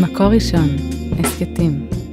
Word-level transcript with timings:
מקור 0.00 0.26
ראשון, 0.26 0.68
הסכתים. 1.18 2.03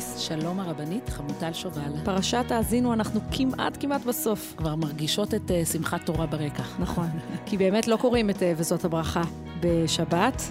שלום 0.00 0.60
הרבנית, 0.60 1.08
חמוטל 1.08 1.52
שובל. 1.52 1.92
פרשת 2.04 2.44
האזינו, 2.50 2.92
אנחנו 2.92 3.20
כמעט 3.32 3.76
כמעט 3.80 4.04
בסוף. 4.04 4.54
כבר 4.56 4.74
מרגישות 4.74 5.34
את 5.34 5.50
uh, 5.50 5.72
שמחת 5.72 6.06
תורה 6.06 6.26
ברקע. 6.26 6.62
נכון. 6.78 7.08
כי 7.46 7.56
באמת 7.56 7.88
לא 7.88 7.96
קוראים 7.96 8.30
את 8.30 8.36
uh, 8.36 8.40
וזאת 8.56 8.84
הברכה 8.84 9.22
בשבת. 9.60 10.42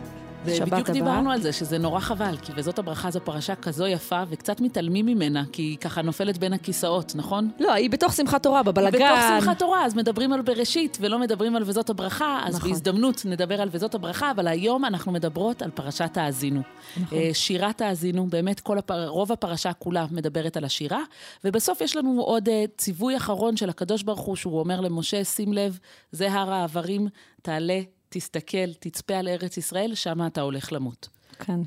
ובדיוק 0.45 0.89
הבא. 0.89 0.93
דיברנו 0.93 1.31
על 1.31 1.41
זה, 1.41 1.53
שזה 1.53 1.77
נורא 1.77 1.99
חבל, 1.99 2.38
כי 2.41 2.52
וזאת 2.55 2.79
הברכה 2.79 3.11
זו 3.11 3.20
פרשה 3.20 3.55
כזו 3.55 3.88
יפה, 3.88 4.23
וקצת 4.29 4.62
מתעלמים 4.62 5.05
ממנה, 5.05 5.43
כי 5.52 5.62
היא 5.62 5.77
ככה 5.77 6.02
נופלת 6.02 6.38
בין 6.38 6.53
הכיסאות, 6.53 7.12
נכון? 7.15 7.49
לא, 7.59 7.73
היא 7.73 7.89
בתוך 7.89 8.13
שמחת 8.13 8.43
תורה, 8.43 8.63
בבלגן. 8.63 8.98
בתוך 8.98 9.41
שמחת 9.41 9.59
תורה, 9.59 9.85
אז 9.85 9.95
מדברים 9.95 10.34
על 10.34 10.41
בראשית, 10.41 10.98
ולא 11.02 11.20
מדברים 11.20 11.55
על 11.55 11.63
וזאת 11.65 11.89
הברכה, 11.89 12.41
אז 12.45 12.55
נכון. 12.55 12.70
בהזדמנות 12.70 13.21
נדבר 13.25 13.62
על 13.62 13.70
וזאת 13.71 13.95
הברכה, 13.95 14.31
אבל 14.31 14.48
היום 14.48 14.85
אנחנו 14.85 15.12
מדברות 15.12 15.62
על 15.62 15.71
פרשת 15.71 16.17
האזינו. 16.17 16.62
נכון. 17.01 17.17
אה, 17.17 17.29
שירת 17.34 17.81
האזינו, 17.81 18.27
באמת 18.27 18.59
כל 18.59 18.77
הפר... 18.77 19.07
רוב 19.07 19.31
הפרשה 19.31 19.73
כולה 19.73 20.05
מדברת 20.12 20.57
על 20.57 20.65
השירה, 20.65 21.01
ובסוף 21.43 21.81
יש 21.81 21.95
לנו 21.95 22.21
עוד 22.21 22.49
אה, 22.49 22.65
ציווי 22.77 23.17
אחרון 23.17 23.57
של 23.57 23.70
הקדוש 23.70 24.03
ברוך 24.03 24.20
הוא, 24.20 24.35
שהוא 24.35 24.59
אומר 24.59 24.81
למשה, 24.81 25.23
שים 25.23 25.53
לב, 25.53 25.79
זה 26.12 26.31
הר 26.31 26.53
העברים, 26.53 27.07
תעלה, 27.41 27.79
תסתכל, 28.09 28.73
תצפה 28.80 29.16
על 29.16 29.27
ארץ 29.27 29.57
ישראל, 29.57 29.96
שמה 29.96 30.27
אתה 30.27 30.41
הולך 30.41 30.74
למות. 30.74 31.10
כן, 31.40 31.60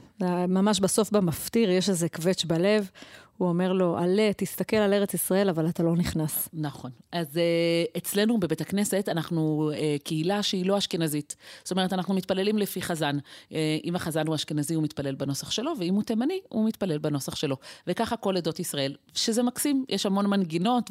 ממש 0.49 0.81
בסוף 0.81 1.11
במפטיר 1.11 1.71
יש 1.71 1.89
איזה 1.89 2.09
קווץ' 2.09 2.45
בלב. 2.45 2.91
הוא 3.43 3.49
אומר 3.49 3.73
לו, 3.73 3.99
עלה, 3.99 4.31
תסתכל 4.37 4.77
על 4.77 4.93
ארץ 4.93 5.15
ישראל, 5.15 5.49
אבל 5.49 5.69
אתה 5.69 5.83
לא 5.83 5.97
נכנס. 5.97 6.49
נכון. 6.53 6.91
אז 7.13 7.27
uh, 7.27 7.99
אצלנו 7.99 8.41
בבית 8.41 8.61
הכנסת 8.61 9.09
אנחנו 9.09 9.71
uh, 9.73 10.03
קהילה 10.05 10.43
שהיא 10.43 10.67
לא 10.67 10.79
אשכנזית. 10.79 11.37
זאת 11.63 11.71
אומרת, 11.71 11.93
אנחנו 11.93 12.15
מתפללים 12.15 12.59
לפי 12.59 12.83
חזן. 12.83 13.19
Uh, 13.19 13.55
אם 13.85 13.97
החזן 13.97 14.27
הוא 14.27 14.35
אשכנזי, 14.35 14.75
הוא 14.75 14.83
מתפלל 14.83 15.15
בנוסח 15.15 15.51
שלו, 15.51 15.73
ואם 15.79 15.95
הוא 15.95 16.03
תימני, 16.03 16.41
הוא 16.49 16.69
מתפלל 16.69 16.99
בנוסח 16.99 17.35
שלו. 17.35 17.57
וככה 17.87 18.17
כל 18.17 18.37
עדות 18.37 18.61
ישראל, 18.61 18.97
שזה 19.15 19.43
מקסים, 19.43 19.85
יש 19.89 20.07
המון 20.07 20.27
מנגינות 20.27 20.91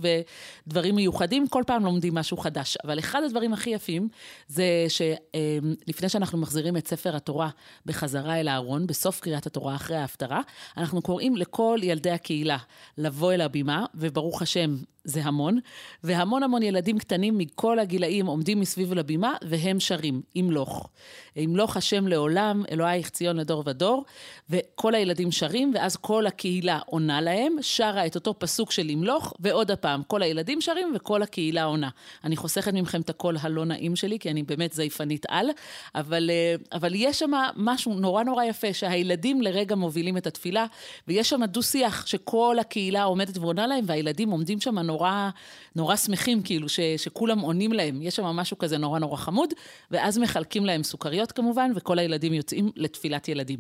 ודברים 0.68 0.96
מיוחדים, 0.96 1.48
כל 1.48 1.64
פעם 1.68 1.86
לומדים 1.86 2.16
משהו 2.16 2.38
חדש. 2.38 2.78
אבל 2.84 3.00
אחד 3.00 3.22
הדברים 3.26 3.54
הכי 3.54 3.70
יפים 3.70 4.10
זה 4.48 4.86
שלפני 4.90 6.10
שאנחנו 6.10 6.38
מחזירים 6.38 6.78
את 6.78 6.88
ספר 6.88 7.16
התורה 7.16 7.50
בחזרה 7.86 8.40
אל 8.40 8.48
הארון, 8.48 8.88
בסוף 8.88 9.20
קריאת 9.20 9.46
התורה 9.46 9.76
אחרי 9.76 9.98
ההפטרה, 9.98 10.42
אנחנו 10.78 11.02
קוראים 11.02 11.38
לכל 11.38 11.80
ילדי 11.84 12.12
הקהילה. 12.12 12.41
הקהילה 12.42 12.58
לבוא 12.98 13.34
אל 13.34 13.42
הבימה, 13.42 13.86
וברוך 13.96 14.42
השם, 14.42 14.78
זה 15.04 15.22
המון, 15.24 15.60
והמון 16.04 16.44
המון 16.44 16.64
ילדים 16.64 17.00
קטנים 17.00 17.38
מכל 17.38 17.80
הגילאים 17.80 18.26
עומדים 18.26 18.60
מסביב 18.60 18.94
לבימה, 18.94 19.34
והם 19.42 19.80
שרים, 19.80 20.22
ימלוך. 20.36 20.90
ימלוך 21.36 21.78
השם 21.78 22.08
לעולם, 22.08 22.64
אלוהיך 22.72 23.10
ציון 23.10 23.38
לדור 23.38 23.64
ודור, 23.66 24.06
וכל 24.50 24.96
הילדים 24.96 25.32
שרים, 25.32 25.72
ואז 25.76 25.96
כל 25.96 26.28
הקהילה 26.28 26.80
עונה 26.86 27.22
להם, 27.22 27.56
שרה 27.62 28.06
את 28.06 28.16
אותו 28.16 28.40
פסוק 28.40 28.72
של 28.72 28.90
ימלוך, 28.90 29.34
ועוד 29.40 29.72
הפעם, 29.72 30.02
כל 30.08 30.22
הילדים 30.22 30.62
שרים 30.62 30.94
וכל 30.96 31.24
הקהילה 31.24 31.64
עונה. 31.64 31.90
אני 32.24 32.36
חוסכת 32.36 32.74
מכם 32.74 33.02
את 33.02 33.10
הקול 33.10 33.38
הלא 33.42 33.66
נעים 33.66 33.96
שלי, 33.96 34.20
כי 34.20 34.32
אני 34.32 34.44
באמת 34.44 34.74
זייפנית 34.74 35.26
על, 35.30 35.50
אבל, 35.96 36.30
אבל 36.72 36.92
יש 36.96 37.20
שם 37.20 37.32
משהו 37.56 37.94
נורא 37.94 38.24
נורא 38.24 38.44
יפה, 38.44 38.74
שהילדים 38.74 39.42
לרגע 39.42 39.76
מובילים 39.76 40.18
את 40.18 40.28
התפילה, 40.28 40.66
ויש 41.08 41.30
שם 41.30 41.46
דו-שיח 41.46 42.06
שכל 42.06 42.58
הקהילה 42.60 43.04
עומדת 43.04 43.38
ועונה 43.38 43.68
להם, 43.68 43.84
והילדים 43.88 44.30
עומדים 44.30 44.60
שם 44.60 44.78
נורא, 44.92 45.30
נורא 45.76 45.96
שמחים, 45.96 46.42
כאילו, 46.42 46.70
ש, 46.70 46.80
שכולם 46.80 47.40
עונים 47.40 47.74
להם. 47.74 48.02
יש 48.02 48.16
שם 48.16 48.26
משהו 48.26 48.58
כזה 48.58 48.78
נורא 48.78 49.00
נורא 49.00 49.18
חמוד, 49.18 49.50
ואז 49.92 50.18
מחלקים 50.18 50.66
להם 50.66 50.84
סוכריות 50.84 51.32
כמובן, 51.32 51.72
וכל 51.76 52.00
הילדים 52.00 52.34
יוצאים 52.34 52.72
לתפילת 52.76 53.28
ילדים. 53.28 53.60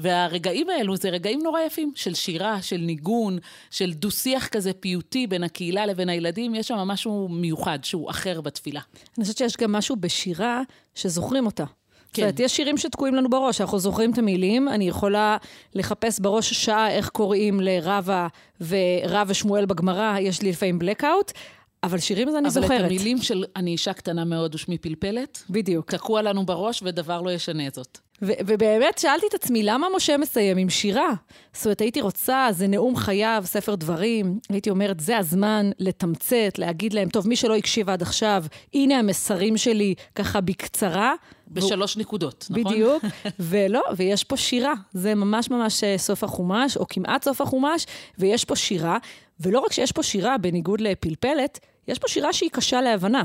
והרגעים 0.00 0.70
האלו 0.70 0.96
זה 0.96 1.10
רגעים 1.10 1.40
נורא 1.42 1.60
יפים, 1.60 1.92
של 1.94 2.14
שירה, 2.14 2.62
של 2.62 2.76
ניגון, 2.76 3.38
של 3.70 3.92
דו-שיח 3.92 4.48
כזה 4.48 4.72
פיוטי 4.72 5.26
בין 5.26 5.44
הקהילה 5.44 5.86
לבין 5.86 6.08
הילדים, 6.08 6.54
יש 6.54 6.68
שם 6.68 6.76
משהו 6.76 7.28
מיוחד 7.28 7.78
שהוא 7.82 8.10
אחר 8.10 8.40
בתפילה. 8.40 8.80
אני 9.18 9.24
חושבת 9.24 9.38
שיש 9.38 9.56
גם 9.56 9.72
משהו 9.72 9.96
בשירה 9.96 10.62
שזוכרים 10.94 11.46
אותה. 11.46 11.64
כן. 12.14 12.22
זאת 12.22 12.28
אומרת, 12.28 12.40
יש 12.40 12.56
שירים 12.56 12.78
שתקועים 12.78 13.14
לנו 13.14 13.30
בראש, 13.30 13.60
אנחנו 13.60 13.78
זוכרים 13.78 14.12
את 14.12 14.18
המילים, 14.18 14.68
אני 14.68 14.88
יכולה 14.88 15.36
לחפש 15.74 16.20
בראש 16.20 16.52
שעה 16.52 16.90
איך 16.90 17.08
קוראים 17.08 17.60
לרבה 17.60 18.26
ורב 18.60 19.26
ושמואל 19.30 19.66
בגמרא, 19.66 20.18
יש 20.20 20.42
לי 20.42 20.50
לפעמים 20.50 20.78
blackout, 20.80 21.32
אבל 21.82 21.98
שירים 21.98 22.28
אז 22.28 22.34
אני 22.34 22.42
אבל 22.42 22.50
זוכרת. 22.50 22.70
אבל 22.70 22.80
את 22.80 22.90
המילים 22.90 23.22
של 23.22 23.44
אני 23.56 23.70
אישה 23.70 23.92
קטנה 23.92 24.24
מאוד 24.24 24.54
ושמי 24.54 24.78
פלפלת, 24.78 25.42
בדיוק. 25.50 25.94
תקוע 25.94 26.22
לנו 26.22 26.46
בראש 26.46 26.82
ודבר 26.84 27.20
לא 27.20 27.30
ישנה 27.30 27.62
זאת. 27.72 27.98
ו- 28.22 28.32
ובאמת 28.46 28.98
שאלתי 28.98 29.26
את 29.26 29.34
עצמי, 29.34 29.62
למה 29.62 29.86
משה 29.96 30.16
מסיים 30.16 30.56
עם 30.56 30.70
שירה? 30.70 31.12
זאת 31.52 31.64
אומרת, 31.64 31.80
הייתי 31.80 32.00
רוצה, 32.00 32.48
זה 32.50 32.66
נאום 32.66 32.96
חייו, 32.96 33.42
ספר 33.46 33.74
דברים, 33.74 34.38
הייתי 34.48 34.70
אומרת, 34.70 35.00
זה 35.00 35.18
הזמן 35.18 35.70
לתמצת, 35.78 36.58
להגיד 36.58 36.92
להם, 36.92 37.08
טוב, 37.08 37.28
מי 37.28 37.36
שלא 37.36 37.56
הקשיב 37.56 37.90
עד 37.90 38.02
עכשיו, 38.02 38.44
הנה 38.74 38.98
המסרים 38.98 39.56
שלי, 39.56 39.94
ככה 40.14 40.40
בקצרה. 40.40 41.14
בשלוש 41.48 41.96
והוא... 41.96 42.00
נקודות, 42.00 42.46
נכון? 42.50 42.64
בדיוק, 42.64 43.04
ולא, 43.38 43.82
ויש 43.96 44.24
פה 44.24 44.36
שירה, 44.36 44.74
זה 44.92 45.14
ממש 45.14 45.50
ממש 45.50 45.84
סוף 45.96 46.24
החומש, 46.24 46.76
או 46.76 46.86
כמעט 46.88 47.24
סוף 47.24 47.40
החומש, 47.40 47.86
ויש 48.18 48.44
פה 48.44 48.56
שירה, 48.56 48.98
ולא 49.40 49.58
רק 49.58 49.72
שיש 49.72 49.92
פה 49.92 50.02
שירה, 50.02 50.38
בניגוד 50.38 50.80
לפלפלת, 50.80 51.60
יש 51.88 51.98
פה 51.98 52.08
שירה 52.08 52.32
שהיא 52.32 52.50
קשה 52.50 52.80
להבנה. 52.80 53.24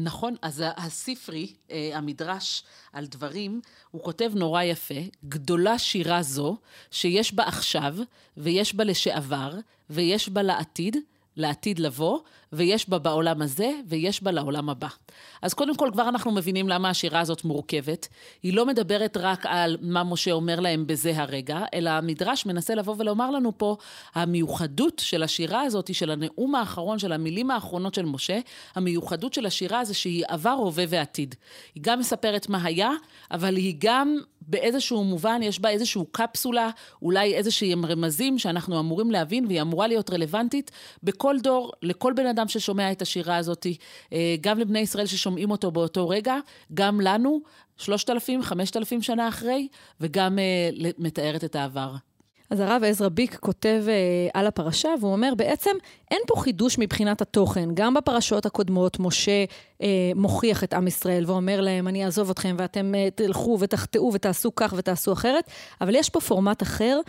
נכון, 0.00 0.34
אז 0.42 0.64
הספרי, 0.76 1.54
המדרש 1.94 2.62
על 2.92 3.06
דברים, 3.06 3.60
הוא 3.90 4.02
כותב 4.02 4.30
נורא 4.34 4.62
יפה, 4.62 4.94
גדולה 5.24 5.78
שירה 5.78 6.22
זו, 6.22 6.56
שיש 6.90 7.34
בה 7.34 7.44
עכשיו, 7.44 7.96
ויש 8.36 8.74
בה 8.74 8.84
לשעבר, 8.84 9.54
ויש 9.90 10.28
בה 10.28 10.42
לעתיד, 10.42 10.96
לעתיד 11.38 11.78
לבוא, 11.78 12.18
ויש 12.52 12.88
בה 12.88 12.98
בעולם 12.98 13.42
הזה, 13.42 13.70
ויש 13.86 14.22
בה 14.22 14.30
לעולם 14.30 14.70
הבא. 14.70 14.88
אז 15.42 15.54
קודם 15.54 15.76
כל, 15.76 15.90
כבר 15.92 16.08
אנחנו 16.08 16.30
מבינים 16.30 16.68
למה 16.68 16.90
השירה 16.90 17.20
הזאת 17.20 17.44
מורכבת. 17.44 18.08
היא 18.42 18.54
לא 18.54 18.66
מדברת 18.66 19.16
רק 19.16 19.46
על 19.46 19.76
מה 19.80 20.04
משה 20.04 20.32
אומר 20.32 20.60
להם 20.60 20.86
בזה 20.86 21.12
הרגע, 21.16 21.60
אלא 21.74 21.90
המדרש 21.90 22.46
מנסה 22.46 22.74
לבוא 22.74 22.94
ולומר 22.98 23.30
לנו 23.30 23.58
פה, 23.58 23.76
המיוחדות 24.14 24.98
של 25.04 25.22
השירה 25.22 25.62
הזאת, 25.62 25.94
של 25.94 26.10
הנאום 26.10 26.54
האחרון, 26.54 26.98
של 26.98 27.12
המילים 27.12 27.50
האחרונות 27.50 27.94
של 27.94 28.04
משה, 28.04 28.38
המיוחדות 28.74 29.34
של 29.34 29.46
השירה 29.46 29.84
זה 29.84 29.94
שהיא 29.94 30.24
עבר, 30.28 30.50
הווה 30.50 30.84
ועתיד. 30.88 31.34
היא 31.74 31.82
גם 31.82 31.98
מספרת 31.98 32.48
מה 32.48 32.64
היה, 32.64 32.90
אבל 33.30 33.56
היא 33.56 33.74
גם 33.78 34.18
באיזשהו 34.48 35.04
מובן, 35.04 35.40
יש 35.42 35.60
בה 35.60 35.68
איזשהו 35.68 36.06
קפסולה, 36.12 36.70
אולי 37.02 37.34
איזשהם 37.34 37.86
רמזים 37.86 38.38
שאנחנו 38.38 38.80
אמורים 38.80 39.10
להבין, 39.10 39.46
והיא 39.46 39.62
אמורה 39.62 39.86
להיות 39.86 40.10
רלוונטית 40.10 40.70
בכל 41.02 41.36
דור, 41.42 41.72
לכל 41.82 42.12
בן 42.16 42.26
אדם 42.26 42.48
ששומע 42.48 42.92
את 42.92 43.02
השירה 43.02 43.36
הזאת, 43.36 43.66
גם 44.40 44.58
לבני 44.58 44.78
ישראל 44.78 45.06
ששומעים 45.06 45.50
אותו 45.50 45.70
באותו 45.70 46.08
רגע, 46.08 46.36
גם 46.74 47.00
לנו, 47.00 47.40
שלושת 47.76 48.10
אלפים, 48.10 48.42
חמשת 48.42 48.76
אלפים 48.76 49.02
שנה 49.02 49.28
אחרי, 49.28 49.68
וגם 50.00 50.38
uh, 50.38 50.86
מתארת 50.98 51.44
את 51.44 51.56
העבר. 51.56 51.94
אז 52.50 52.60
הרב 52.60 52.82
עזרא 52.84 53.08
ביק 53.08 53.36
כותב 53.36 53.84
uh, 53.86 54.30
על 54.34 54.46
הפרשה, 54.46 54.88
והוא 55.00 55.12
אומר, 55.12 55.32
בעצם 55.36 55.70
אין 56.10 56.20
פה 56.26 56.40
חידוש 56.40 56.78
מבחינת 56.78 57.20
התוכן. 57.20 57.68
גם 57.74 57.94
בפרשות 57.94 58.46
הקודמות, 58.46 59.00
משה 59.00 59.44
uh, 59.44 59.82
מוכיח 60.14 60.64
את 60.64 60.74
עם 60.74 60.86
ישראל 60.86 61.24
ואומר 61.26 61.60
להם, 61.60 61.88
אני 61.88 62.04
אעזוב 62.04 62.30
אתכם 62.30 62.56
ואתם 62.58 62.92
uh, 62.94 63.14
תלכו 63.14 63.56
ותחטאו 63.60 64.10
ותעשו 64.14 64.54
כך 64.54 64.74
ותעשו 64.76 65.12
אחרת, 65.12 65.50
אבל 65.80 65.94
יש 65.94 66.10
פה 66.10 66.20
פורמט 66.20 66.62
אחר. 66.62 67.00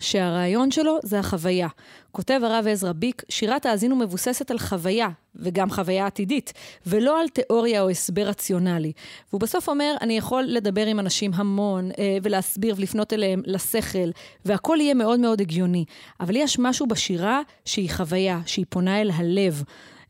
שהרעיון 0.00 0.70
שלו 0.70 0.98
זה 1.02 1.18
החוויה. 1.18 1.68
כותב 2.12 2.40
הרב 2.44 2.66
עזרא 2.66 2.92
ביק, 2.92 3.22
שירת 3.28 3.66
האזינו 3.66 3.96
מבוססת 3.96 4.50
על 4.50 4.58
חוויה, 4.58 5.08
וגם 5.36 5.70
חוויה 5.70 6.06
עתידית, 6.06 6.52
ולא 6.86 7.20
על 7.20 7.28
תיאוריה 7.28 7.82
או 7.82 7.90
הסבר 7.90 8.22
רציונלי. 8.22 8.92
והוא 9.30 9.40
בסוף 9.40 9.68
אומר, 9.68 9.94
אני 10.00 10.18
יכול 10.18 10.44
לדבר 10.48 10.86
עם 10.86 11.00
אנשים 11.00 11.30
המון, 11.34 11.90
אה, 11.98 12.18
ולהסביר 12.22 12.74
ולפנות 12.78 13.12
אליהם 13.12 13.42
לשכל, 13.46 14.10
והכל 14.44 14.78
יהיה 14.80 14.94
מאוד 14.94 15.20
מאוד 15.20 15.40
הגיוני. 15.40 15.84
אבל 16.20 16.36
יש 16.36 16.58
משהו 16.58 16.86
בשירה 16.86 17.40
שהיא 17.64 17.90
חוויה, 17.90 18.40
שהיא 18.46 18.66
פונה 18.68 19.00
אל 19.00 19.10
הלב. 19.14 19.62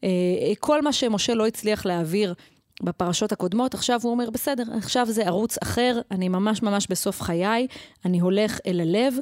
אה, 0.05 0.09
כל 0.61 0.83
מה 0.83 0.93
שמשה 0.93 1.35
לא 1.35 1.47
הצליח 1.47 1.87
להעביר 1.87 2.35
בפרשות 2.83 3.33
הקודמות, 3.33 3.75
עכשיו 3.75 4.01
הוא 4.03 4.11
אומר, 4.11 4.31
בסדר, 4.31 4.63
עכשיו 4.77 5.07
זה 5.11 5.27
ערוץ 5.27 5.59
אחר, 5.63 6.01
אני 6.11 6.29
ממש 6.29 6.63
ממש 6.63 6.87
בסוף 6.91 7.21
חיי, 7.21 7.67
אני 8.05 8.21
הולך 8.21 8.59
אל 8.67 8.81
הלב, 8.81 9.15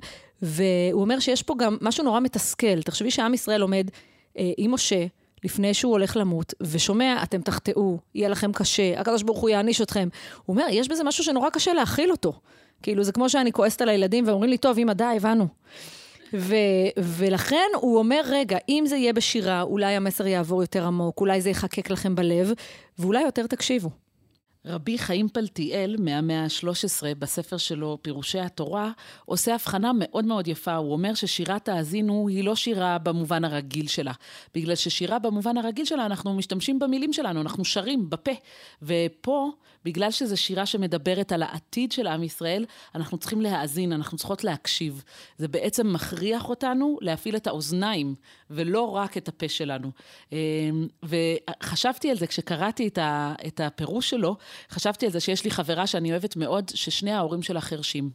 והוא 0.43 1.01
אומר 1.01 1.19
שיש 1.19 1.43
פה 1.43 1.55
גם 1.59 1.77
משהו 1.81 2.05
נורא 2.05 2.21
מתסכל. 2.21 2.83
תחשבי 2.83 3.11
שעם 3.11 3.35
ישראל 3.35 3.63
עומד 3.63 3.91
אה, 4.39 4.53
עם 4.57 4.75
משה, 4.75 5.07
לפני 5.45 5.75
שהוא 5.75 5.93
הולך 5.93 6.17
למות, 6.17 6.55
ושומע, 6.61 7.23
אתם 7.23 7.41
תחטאו, 7.41 7.99
יהיה 8.15 8.29
לכם 8.29 8.53
קשה, 8.53 9.01
הקדוש 9.01 9.23
ברוך 9.23 9.39
הוא 9.39 9.51
יעניש 9.51 9.81
אתכם. 9.81 10.09
הוא 10.47 10.55
אומר, 10.57 10.67
יש 10.71 10.89
בזה 10.89 11.05
משהו 11.05 11.25
שנורא 11.25 11.51
קשה 11.51 11.73
להכיל 11.73 12.11
אותו. 12.11 12.33
כאילו, 12.83 13.05
זה 13.05 13.13
כמו 13.13 13.29
שאני 13.29 13.53
כועסת 13.53 13.83
על 13.83 13.89
הילדים 13.89 14.25
ואומרים 14.27 14.51
לי, 14.51 14.59
טוב, 14.59 14.79
אמא, 14.79 14.93
די, 14.93 15.05
הבנו. 15.17 15.47
ו- 16.35 16.55
ולכן 16.99 17.69
הוא 17.77 17.99
אומר, 17.99 18.21
רגע, 18.25 18.59
אם 18.69 18.85
זה 18.87 18.97
יהיה 18.97 19.13
בשירה, 19.13 19.63
אולי 19.63 19.97
המסר 19.97 20.27
יעבור 20.27 20.63
יותר 20.63 20.87
עמוק, 20.87 21.21
אולי 21.21 21.41
זה 21.41 21.51
יחקק 21.51 21.91
לכם 21.91 22.15
בלב, 22.15 22.53
ואולי 23.01 23.23
יותר 23.23 23.47
תקשיבו. 23.47 23.91
רבי 24.65 24.99
חיים 24.99 25.29
פלטיאל, 25.29 25.97
מהמאה 25.99 26.45
ה-13, 26.45 27.15
בספר 27.19 27.57
שלו, 27.57 27.99
פירושי 28.03 28.41
התורה, 28.41 28.91
עושה 29.25 29.55
הבחנה 29.55 29.93
מאוד 29.95 30.25
מאוד 30.25 30.49
יפה. 30.49 30.75
הוא 30.75 30.93
אומר 30.93 31.15
ששירת 31.15 31.69
האזינו 31.69 32.29
היא 32.29 32.45
לא 32.45 32.57
שירה 32.57 32.99
במובן 32.99 33.45
הרגיל 33.45 33.87
שלה. 33.87 34.13
בגלל 34.55 34.75
ששירה 34.75 35.19
במובן 35.19 35.57
הרגיל 35.57 35.85
שלה, 35.85 36.07
אנחנו 36.07 36.35
משתמשים 36.35 36.79
במילים 36.79 37.13
שלנו, 37.13 37.41
אנחנו 37.41 37.65
שרים 37.65 38.11
בפה. 38.11 38.31
ופה, 38.83 39.51
בגלל 39.85 40.11
שזו 40.11 40.37
שירה 40.37 40.67
שמדברת 40.67 41.33
על 41.33 41.43
העתיד 41.43 41.93
של 41.93 42.07
עם 42.07 42.23
ישראל, 42.23 42.65
אנחנו 42.95 43.19
צריכים 43.19 43.41
להאזין, 43.41 43.93
אנחנו 43.93 44.19
צריכות 44.19 44.45
להקשיב. 44.45 45.03
זה 45.39 45.49
בעצם 45.49 45.93
מכריח 45.93 46.49
אותנו 46.49 46.99
להפעיל 47.01 47.37
את 47.37 47.47
האוזניים, 47.47 48.15
ולא 48.51 48.97
רק 48.97 49.17
את 49.17 49.29
הפה 49.29 49.49
שלנו. 49.49 49.91
אמ, 50.33 50.39
וחשבתי 51.03 52.11
על 52.11 52.17
זה 52.17 52.27
כשקראתי 52.27 52.89
את 53.47 53.61
הפירוש 53.61 54.11
שלו, 54.11 54.37
חשבתי 54.71 55.07
על 55.07 55.13
זה 55.13 55.21
שיש 55.21 55.45
לי 55.45 55.51
חברה 55.51 55.87
שאני 55.87 56.11
אוהבת 56.11 56.37
מאוד, 56.37 56.71
ששני 56.75 57.13
ההורים 57.13 57.43
שלה 57.43 57.61
חרשים. 57.61 58.11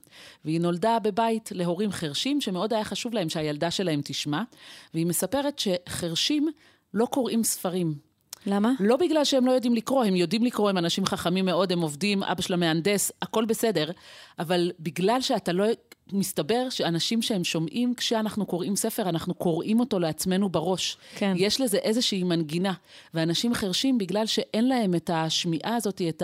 והיא 0.45 0.61
נולדה 0.61 0.97
בבית 0.99 1.49
להורים 1.53 1.91
חרשים, 1.91 2.41
שמאוד 2.41 2.73
היה 2.73 2.83
חשוב 2.83 3.13
להם 3.13 3.29
שהילדה 3.29 3.71
שלהם 3.71 4.01
תשמע, 4.03 4.41
והיא 4.93 5.05
מספרת 5.05 5.59
שחרשים 5.59 6.47
לא 6.93 7.05
קוראים 7.05 7.43
ספרים. 7.43 7.95
למה? 8.45 8.71
לא 8.79 8.97
בגלל 8.97 9.23
שהם 9.23 9.45
לא 9.45 9.51
יודעים 9.51 9.75
לקרוא, 9.75 10.05
הם 10.05 10.15
יודעים 10.15 10.43
לקרוא, 10.43 10.69
הם 10.69 10.77
אנשים 10.77 11.05
חכמים 11.05 11.45
מאוד, 11.45 11.71
הם 11.71 11.81
עובדים, 11.81 12.23
אבא 12.23 12.41
שלה 12.41 12.57
מהנדס, 12.57 13.11
הכל 13.21 13.45
בסדר, 13.45 13.91
אבל 14.39 14.71
בגלל 14.79 15.21
שאתה 15.21 15.51
לא... 15.51 15.65
מסתבר 16.11 16.69
שאנשים 16.69 17.21
שהם 17.21 17.43
שומעים, 17.43 17.93
כשאנחנו 17.93 18.45
קוראים 18.45 18.75
ספר, 18.75 19.09
אנחנו 19.09 19.33
קוראים 19.33 19.79
אותו 19.79 19.99
לעצמנו 19.99 20.49
בראש. 20.49 20.97
כן. 21.15 21.33
יש 21.37 21.61
לזה 21.61 21.77
איזושהי 21.77 22.23
מנגינה. 22.23 22.73
ואנשים 23.13 23.53
חרשים, 23.53 23.97
בגלל 23.97 24.25
שאין 24.25 24.67
להם 24.67 24.95
את 24.95 25.09
השמיעה 25.13 25.75
הזאת, 25.75 26.01
את 26.09 26.23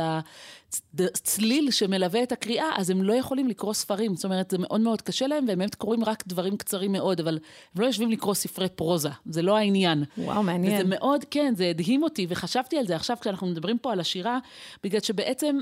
הצליל 1.00 1.72
שמלווה 1.72 2.24
את 2.24 2.32
הקריאה, 2.32 2.70
אז 2.78 2.90
הם 2.90 3.04
לא 3.04 3.14
יכולים 3.14 3.48
לקרוא 3.48 3.74
ספרים. 3.74 4.16
זאת 4.16 4.26
אומרת, 4.26 4.52
זה 4.52 4.58
מאוד 4.58 4.82
מאוד 4.82 5.02
קשה 5.02 5.28
להם, 5.28 5.46
והם 5.48 5.58
באמת 5.58 5.76
קוראים 5.76 6.04
רק 6.04 6.24
דברים 6.28 6.58
קצרים 6.58 6.92
מאוד, 6.92 7.20
אבל 7.20 7.40
הם 7.76 7.82
לא 7.82 7.86
יושבים 7.86 8.12
לקרוא 8.12 8.34
ספרי 8.34 8.70
פרוזה. 8.70 9.10
זה 9.26 9.42
לא 9.42 9.58
העניין. 9.58 10.04
וואו, 10.18 10.44
מעניין. 10.44 10.74
וזה 10.74 10.84
מאוד, 10.90 11.26
כן, 11.32 11.54
זה 11.58 11.70
הדהים 11.70 12.04
אותי, 12.04 12.26
וחשבתי 12.30 12.78
על 12.78 12.88
זה 12.88 12.96
עכשיו 12.96 13.18
כשאנחנו 13.22 13.48
מדברים 13.48 13.78
פה 13.78 13.92
על 13.92 14.00
השירה, 14.00 14.40
בגלל 14.84 15.02
שבעצם 15.02 15.58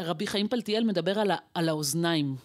רבי 0.00 0.26
חיים 0.26 0.48
פלטיאל 0.48 0.84
מדבר 0.84 1.18
על, 1.18 1.30
על 1.54 1.68
האוזניים. 1.68 2.36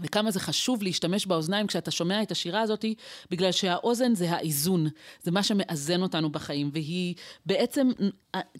וכמה 0.00 0.30
זה 0.30 0.40
חשוב 0.40 0.82
להשתמש 0.82 1.26
באוזניים 1.26 1.66
כשאתה 1.66 1.90
שומע 1.90 2.22
את 2.22 2.30
השירה 2.30 2.60
הזאת, 2.60 2.84
בגלל 3.30 3.52
שהאוזן 3.52 4.14
זה 4.14 4.30
האיזון, 4.30 4.86
זה 5.22 5.30
מה 5.30 5.42
שמאזן 5.42 6.02
אותנו 6.02 6.30
בחיים, 6.30 6.70
והיא 6.72 7.14
בעצם, 7.46 7.90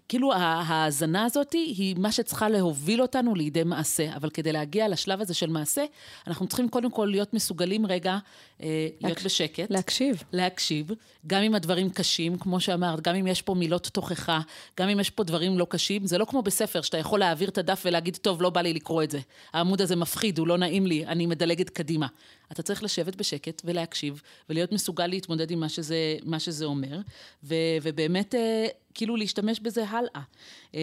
כאילו 0.09 0.33
ההאזנה 0.33 1.25
הזאת 1.25 1.53
היא 1.53 1.97
מה 1.99 2.13
שצריכה 2.13 2.49
להוביל 2.49 3.03
אותנו 3.03 3.35
לידי 3.35 3.65
מעשה, 3.65 4.17
אבל 4.17 4.31
כדי 4.31 4.53
להגיע 4.53 4.89
לשלב 4.89 5.21
הזה 5.21 5.35
של 5.35 5.51
מעשה, 5.51 5.85
אנחנו 6.27 6.47
צריכים 6.47 6.69
קודם 6.69 6.91
כל 6.91 7.09
להיות 7.11 7.35
מסוגלים 7.35 7.87
רגע 7.87 8.19
אה, 8.63 8.89
להיות 9.01 9.19
להקש... 9.19 9.25
בשקט. 9.25 9.71
להקשיב. 9.71 10.23
להקשיב, 10.33 10.91
גם 11.27 11.43
אם 11.43 11.55
הדברים 11.55 11.91
קשים, 11.91 12.39
כמו 12.39 12.61
שאמרת, 12.61 13.01
גם 13.01 13.15
אם 13.15 13.27
יש 13.27 13.43
פה 13.43 13.55
מילות 13.55 13.87
תוכחה, 13.87 14.41
גם 14.81 14.89
אם 14.89 15.01
יש 15.01 15.11
פה 15.11 15.25
דברים 15.25 15.59
לא 15.59 15.67
קשים, 15.71 16.07
זה 16.07 16.19
לא 16.19 16.25
כמו 16.25 16.43
בספר, 16.43 16.83
שאתה 16.83 16.99
יכול 16.99 17.21
להעביר 17.21 17.49
את 17.49 17.59
הדף 17.59 17.83
ולהגיד, 17.85 18.17
טוב, 18.17 18.43
לא 18.43 18.51
בא 18.51 18.61
לי 18.61 18.73
לקרוא 18.73 19.03
את 19.03 19.11
זה. 19.11 19.21
העמוד 19.53 19.81
הזה 19.81 19.97
מפחיד, 19.97 20.39
הוא 20.39 20.47
לא 20.47 20.59
נעים 20.59 20.87
לי, 20.87 21.07
אני 21.07 21.22
מדלגת 21.29 21.71
קדימה. 21.71 22.07
אתה 22.53 22.63
צריך 22.63 22.83
לשבת 22.83 23.17
בשקט 23.17 23.63
ולהקשיב, 23.65 24.23
ולהיות 24.49 24.73
מסוגל 24.73 25.07
להתמודד 25.07 25.51
עם 25.51 25.61
מה 25.61 25.69
שזה, 25.69 26.17
מה 26.25 26.41
שזה 26.41 26.65
אומר, 26.65 26.99
ו, 27.45 27.55
ובאמת, 27.83 28.35
אה, 28.35 28.67
כאילו 28.95 29.17
להשתמש 29.17 29.61
בזה 29.61 29.85
הלאה. 29.85 30.21
אה, 30.75 30.81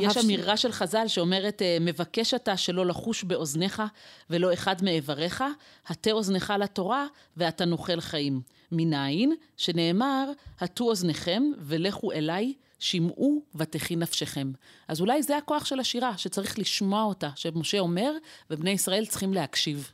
יש 0.00 0.16
אמירה 0.16 0.56
של 0.56 0.72
חז"ל 0.72 1.08
שאומרת, 1.08 1.62
אה, 1.62 1.76
מבקש 1.80 2.34
אתה 2.34 2.56
שלא 2.56 2.86
לחוש 2.86 3.24
באוזניך 3.24 3.82
ולא 4.30 4.52
אחד 4.52 4.84
מאיבריך, 4.84 5.44
הטה 5.86 6.10
אוזניך 6.10 6.52
לתורה 6.58 7.06
ואתה 7.36 7.64
נוכל 7.64 8.00
חיים. 8.00 8.40
מניין? 8.72 9.34
שנאמר, 9.56 10.30
הטו 10.60 10.84
אוזניכם 10.84 11.42
ולכו 11.58 12.12
אליי. 12.12 12.52
שמעו 12.82 13.42
ותחי 13.54 13.96
נפשכם. 13.96 14.52
אז 14.88 15.00
אולי 15.00 15.22
זה 15.22 15.36
הכוח 15.36 15.64
של 15.64 15.80
השירה, 15.80 16.18
שצריך 16.18 16.58
לשמוע 16.58 17.02
אותה, 17.02 17.28
שמשה 17.34 17.78
אומר, 17.78 18.12
ובני 18.50 18.70
ישראל 18.70 19.06
צריכים 19.06 19.34
להקשיב. 19.34 19.90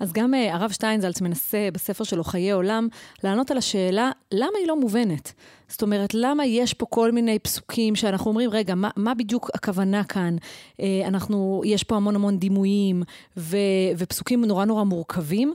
אז 0.00 0.12
גם 0.12 0.34
uh, 0.34 0.54
הרב 0.54 0.70
שטיינזלץ 0.70 1.20
מנסה 1.20 1.68
בספר 1.72 2.04
שלו 2.04 2.24
חיי 2.24 2.50
עולם 2.50 2.88
לענות 3.24 3.50
על 3.50 3.58
השאלה 3.58 4.10
למה 4.32 4.58
היא 4.58 4.68
לא 4.68 4.80
מובנת. 4.80 5.32
זאת 5.68 5.82
אומרת, 5.82 6.14
למה 6.14 6.46
יש 6.46 6.74
פה 6.74 6.86
כל 6.86 7.12
מיני 7.12 7.38
פסוקים 7.38 7.96
שאנחנו 7.96 8.30
אומרים, 8.30 8.50
רגע, 8.50 8.74
מה, 8.74 8.90
מה 8.96 9.14
בדיוק 9.14 9.50
הכוונה 9.54 10.04
כאן? 10.04 10.36
Uh, 10.36 10.82
אנחנו, 11.06 11.62
יש 11.64 11.82
פה 11.82 11.96
המון 11.96 12.14
המון 12.14 12.38
דימויים 12.38 13.02
ו, 13.36 13.56
ופסוקים 13.98 14.44
נורא 14.44 14.64
נורא 14.64 14.84
מורכבים. 14.84 15.54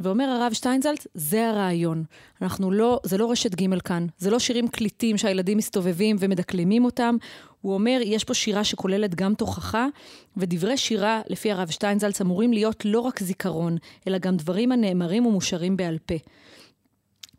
ואומר 0.00 0.24
הרב 0.24 0.52
שטיינזלץ, 0.52 1.06
זה 1.14 1.48
הרעיון. 1.48 2.04
אנחנו 2.42 2.70
לא, 2.70 3.00
זה 3.02 3.18
לא 3.18 3.30
רשת 3.30 3.54
ג' 3.54 3.78
כאן, 3.78 4.06
זה 4.18 4.30
לא 4.30 4.38
שירים 4.38 4.68
קליטים 4.68 5.18
שהילדים 5.18 5.58
מסתובבים 5.58 6.16
ומדקלמים 6.20 6.84
אותם. 6.84 7.16
הוא 7.60 7.74
אומר, 7.74 8.00
יש 8.04 8.24
פה 8.24 8.34
שירה 8.34 8.64
שכוללת 8.64 9.14
גם 9.14 9.34
תוכחה, 9.34 9.86
ודברי 10.36 10.76
שירה, 10.76 11.20
לפי 11.28 11.52
הרב 11.52 11.68
שטיינזלץ, 11.68 12.20
אמורים 12.20 12.52
להיות 12.52 12.84
לא 12.84 13.00
רק 13.00 13.22
זיכרון, 13.22 13.76
אלא 14.08 14.18
גם 14.18 14.36
דברים 14.36 14.72
הנאמרים 14.72 15.26
ומושרים 15.26 15.76
בעל 15.76 15.98
פה. 16.06 16.14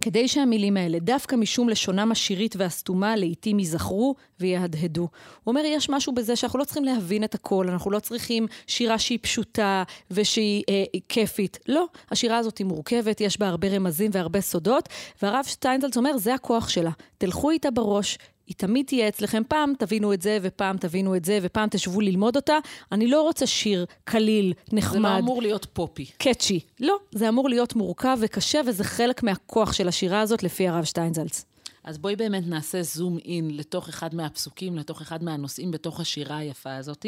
כדי 0.08 0.28
שהמילים 0.28 0.78
האלה, 0.78 1.00
דווקא 1.00 1.36
משום 1.36 1.70
לשונם 1.70 2.12
השירית 2.12 2.56
והסתומה, 2.56 3.16
לעתים 3.16 3.60
ייזכרו 3.60 4.16
ויהדהדו. 4.40 5.02
הוא 5.02 5.10
אומר, 5.48 5.62
יש 5.66 5.90
משהו 5.90 6.14
בזה 6.14 6.36
שאנחנו 6.36 6.60
לא 6.60 6.64
צריכים 6.64 6.84
להבין 6.84 7.24
את 7.24 7.36
הכל, 7.36 7.70
אנחנו 7.70 7.92
לא 7.92 8.00
צריכים 8.00 8.48
שירה 8.68 9.00
שהיא 9.00 9.20
פשוטה 9.22 9.84
ושהיא 10.12 10.64
אה, 10.70 10.84
כיפית. 11.10 11.58
לא, 11.68 11.86
השירה 12.12 12.38
הזאת 12.38 12.58
היא 12.58 12.68
מורכבת, 12.68 13.22
יש 13.22 13.40
בה 13.40 13.48
הרבה 13.48 13.68
רמזים 13.68 14.12
והרבה 14.14 14.42
סודות, 14.42 14.90
והרב 15.22 15.46
שטיינזלץ 15.48 15.98
אומר, 15.98 16.18
זה 16.18 16.34
הכוח 16.34 16.70
שלה. 16.70 16.92
תלכו 17.18 17.52
איתה 17.52 17.72
בראש, 17.72 18.18
היא 18.48 18.56
תמיד 18.58 18.86
תהיה 18.86 19.08
אצלכם, 19.08 19.44
פעם 19.48 19.74
תבינו 19.80 20.14
את 20.14 20.22
זה, 20.22 20.38
ופעם 20.42 20.78
תבינו 20.78 21.16
את 21.16 21.26
זה, 21.26 21.40
ופעם 21.42 21.70
תשבו 21.70 22.02
ללמוד 22.02 22.36
אותה. 22.36 22.58
אני 22.92 23.08
לא 23.08 23.22
רוצה 23.22 23.48
שיר 23.48 23.86
קליל, 24.04 24.54
נחמד. 24.72 24.94
זה 24.94 25.00
לא 25.00 25.18
אמור 25.18 25.42
להיות 25.42 25.68
פופי. 25.74 26.06
קאצ'י. 26.18 26.60
לא, 26.80 26.96
זה 27.12 27.30
אמור 27.30 27.50
להיות 27.50 27.76
מורכב 27.76 28.18
וקשה, 28.22 28.62
וזה 28.66 28.84
חלק 28.84 29.24
מהכוח 29.24 29.74
של 29.74 29.88
השירה 29.88 30.22
הזאת, 30.22 30.44
לפי 30.44 30.68
הרב 30.68 30.84
שטיינזלץ. 30.84 31.46
אז 31.84 31.98
בואי 31.98 32.16
באמת 32.16 32.44
נעשה 32.48 32.84
זום 32.84 33.18
אין 33.26 33.58
לתוך 33.58 33.90
אחד 33.90 34.16
מהפסוקים, 34.16 34.78
לתוך 34.78 35.02
אחד 35.02 35.24
מהנושאים 35.24 35.72
בתוך 35.72 36.00
השירה 36.00 36.38
היפה 36.38 36.76
הזאת. 36.76 37.06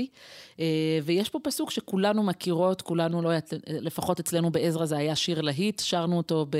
אה, 0.59 0.99
ויש 1.03 1.29
פה 1.29 1.39
פסוק 1.43 1.71
שכולנו 1.71 2.23
מכירות, 2.23 2.81
כולנו 2.81 3.21
לא, 3.21 3.31
לפחות 3.67 4.19
אצלנו 4.19 4.51
בעזרא 4.51 4.85
זה 4.85 4.97
היה 4.97 5.15
שיר 5.15 5.41
להיט, 5.41 5.79
שרנו 5.79 6.17
אותו 6.17 6.45
ב... 6.49 6.57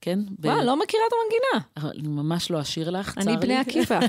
כן? 0.00 0.18
וואו, 0.44 0.60
ב... 0.60 0.64
לא 0.64 0.78
מכירה 0.78 1.02
את 1.08 1.12
המנגינה. 1.12 1.90
אני 1.92 2.08
ממש 2.08 2.50
לא 2.50 2.60
אשיר 2.60 2.90
לך, 2.90 3.14
צר 3.14 3.20
לי. 3.20 3.32
אני 3.32 3.40
בני 3.40 3.56
עקיבא. 3.56 4.00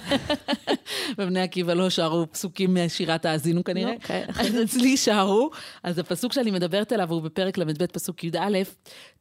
ובני 1.18 1.42
עקיבא 1.42 1.74
לא 1.74 1.90
שרו 1.90 2.32
פסוקים 2.32 2.78
משירת 2.86 3.26
האזינו 3.26 3.64
כנראה. 3.64 3.94
אוקיי. 3.94 4.26
אז 4.40 4.56
אצלי 4.64 4.98
שרו. 4.98 5.50
אז 5.84 6.00
הפסוק 6.00 6.34
שאני 6.34 6.52
מדברת 6.52 6.92
עליו 6.92 7.12
הוא 7.12 7.22
בפרק 7.22 7.58
ל"ב, 7.58 7.86
פסוק 7.86 8.24
י"א, 8.24 8.58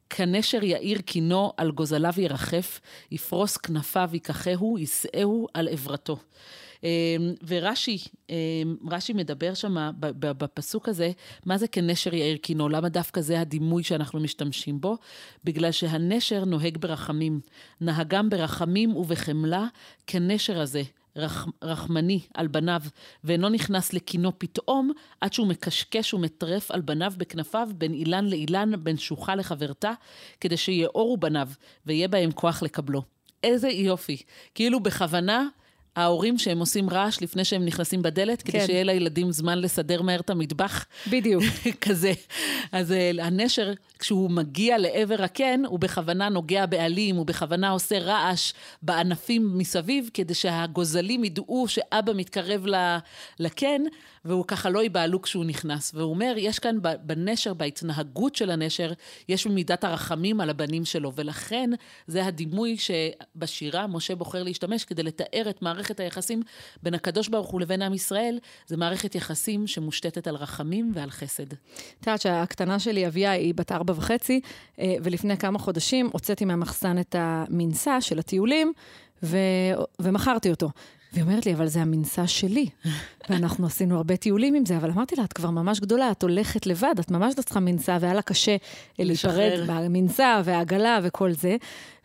כנשר 0.09 0.63
יאיר 0.63 1.01
קינו, 1.01 1.53
על 1.57 1.71
גוזליו 1.71 2.13
ירחף, 2.17 2.79
יפרוס 3.11 3.57
כנפיו 3.57 4.09
ייקחהו, 4.13 4.77
יישאהו 4.77 5.47
על 5.53 5.67
עברתו. 5.67 6.17
אמ, 6.83 7.33
ורש"י, 7.47 7.97
אמ, 8.29 8.35
רש"י 8.91 9.13
מדבר 9.13 9.53
שם 9.53 9.91
בפסוק 9.99 10.89
הזה, 10.89 11.11
מה 11.45 11.57
זה 11.57 11.67
כנשר 11.67 12.13
יאיר 12.13 12.37
קינו? 12.37 12.69
למה 12.69 12.89
דווקא 12.89 13.21
זה 13.21 13.39
הדימוי 13.39 13.83
שאנחנו 13.83 14.19
משתמשים 14.19 14.81
בו? 14.81 14.97
בגלל 15.43 15.71
שהנשר 15.71 16.45
נוהג 16.45 16.77
ברחמים. 16.77 17.39
נהגם 17.81 18.29
ברחמים 18.29 18.95
ובחמלה 18.95 19.67
כנשר 20.07 20.61
הזה. 20.61 20.83
רח, 21.17 21.47
רחמני 21.63 22.19
על 22.33 22.47
בניו, 22.47 22.81
ואינו 23.23 23.49
נכנס 23.49 23.93
לקינו 23.93 24.39
פתאום, 24.39 24.91
עד 25.21 25.33
שהוא 25.33 25.47
מקשקש 25.47 26.13
ומטרף 26.13 26.71
על 26.71 26.81
בניו 26.81 27.13
בכנפיו, 27.17 27.69
בין 27.75 27.93
אילן 27.93 28.25
לאילן, 28.25 28.71
בין 28.83 28.97
שוחה 28.97 29.35
לחברתה, 29.35 29.93
כדי 30.41 30.57
שיאורו 30.57 31.17
בניו, 31.17 31.49
ויהיה 31.85 32.07
בהם 32.07 32.31
כוח 32.31 32.63
לקבלו. 32.63 33.01
איזה 33.43 33.69
יופי. 33.69 34.17
כאילו 34.55 34.79
בכוונה 34.79 35.47
ההורים 35.97 36.37
שהם 36.37 36.59
עושים 36.59 36.89
רעש 36.89 37.21
לפני 37.21 37.45
שהם 37.45 37.65
נכנסים 37.65 38.01
בדלת, 38.01 38.41
כדי 38.41 38.59
כן. 38.59 38.65
שיהיה 38.65 38.83
לילדים 38.83 39.31
זמן 39.31 39.59
לסדר 39.59 40.01
מהר 40.01 40.19
את 40.19 40.29
המטבח. 40.29 40.85
בדיוק. 41.11 41.43
כזה. 41.85 42.13
אז 42.71 42.91
אה, 42.91 43.11
הנשר, 43.21 43.73
כשהוא 43.99 44.31
מגיע 44.31 44.77
לעבר 44.77 45.23
הקן, 45.23 45.61
הוא 45.67 45.79
בכוונה 45.79 46.29
נוגע 46.29 46.65
בעלים, 46.65 47.15
הוא 47.15 47.25
בכוונה 47.25 47.69
עושה 47.69 47.99
רעש 47.99 48.53
בענפים 48.81 49.57
מסביב, 49.57 50.09
כדי 50.13 50.33
שהגוזלים 50.33 51.23
ידעו 51.23 51.65
שאבא 51.67 52.13
מתקרב 52.15 52.65
לקן, 53.39 53.81
והוא 54.25 54.45
ככה 54.47 54.69
לא 54.69 54.83
ייבהלו 54.83 55.21
כשהוא 55.21 55.45
נכנס. 55.45 55.91
והוא 55.95 56.09
אומר, 56.09 56.33
יש 56.37 56.59
כאן 56.59 56.77
בנשר, 57.03 57.53
בהתנהגות 57.53 58.35
של 58.35 58.51
הנשר, 58.51 58.93
יש 59.29 59.47
מידת 59.47 59.83
הרחמים 59.83 60.41
על 60.41 60.49
הבנים 60.49 60.85
שלו, 60.85 61.11
ולכן 61.15 61.69
זה 62.07 62.25
הדימוי 62.25 62.77
שבשירה 62.77 63.87
משה 63.87 64.15
בוחר 64.15 64.43
להשתמש 64.43 64.85
כדי 64.85 65.03
לתאר 65.03 65.49
את 65.49 65.61
מערכת 65.61 65.86
היחסים 65.99 66.41
בין 66.83 66.93
הקדוש 66.93 67.27
ברוך 67.27 67.49
הוא 67.49 67.61
לבין 67.61 67.81
עם 67.81 67.93
ישראל, 67.93 68.39
זה 68.67 68.77
מערכת 68.77 69.15
יחסים 69.15 69.67
שמושתתת 69.67 70.27
על 70.27 70.35
רחמים 70.35 70.91
ועל 70.93 71.09
חסד. 71.09 71.53
את 71.53 72.07
יודעת 72.07 72.21
שהקטנה 72.21 72.79
שלי, 72.79 73.07
אביה, 73.07 73.31
היא 73.31 73.53
בת 73.55 73.71
ארבע 73.71 73.93
וחצי, 73.97 74.41
אה, 74.79 74.95
ולפני 75.03 75.37
כמה 75.37 75.59
חודשים 75.59 76.09
הוצאתי 76.13 76.45
מהמחסן 76.45 76.99
את 76.99 77.15
המנסה 77.19 78.01
של 78.01 78.19
הטיולים, 78.19 78.73
ו... 79.23 79.37
ומכרתי 79.99 80.49
אותו. 80.49 80.69
והיא 81.13 81.23
אומרת 81.23 81.45
לי, 81.45 81.53
אבל 81.53 81.67
זה 81.67 81.81
המנסה 81.81 82.27
שלי. 82.27 82.69
ואנחנו 83.29 83.65
עשינו 83.65 83.97
הרבה 83.97 84.17
טיולים 84.17 84.55
עם 84.55 84.65
זה, 84.65 84.77
אבל 84.77 84.89
אמרתי 84.91 85.15
לה, 85.15 85.23
את 85.23 85.33
כבר 85.33 85.49
ממש 85.49 85.79
גדולה, 85.79 86.11
את 86.11 86.23
הולכת 86.23 86.65
לבד, 86.65 86.95
את 86.99 87.11
ממש 87.11 87.33
לא 87.37 87.43
צריכה 87.43 87.59
מנסה, 87.59 87.97
והיה 88.01 88.13
לה 88.13 88.21
קשה 88.21 88.51
אה. 88.51 88.57
להיפרד 89.05 89.67
מהמנסה 89.67 90.41
והעגלה 90.43 90.99
וכל 91.03 91.31
זה. 91.31 91.55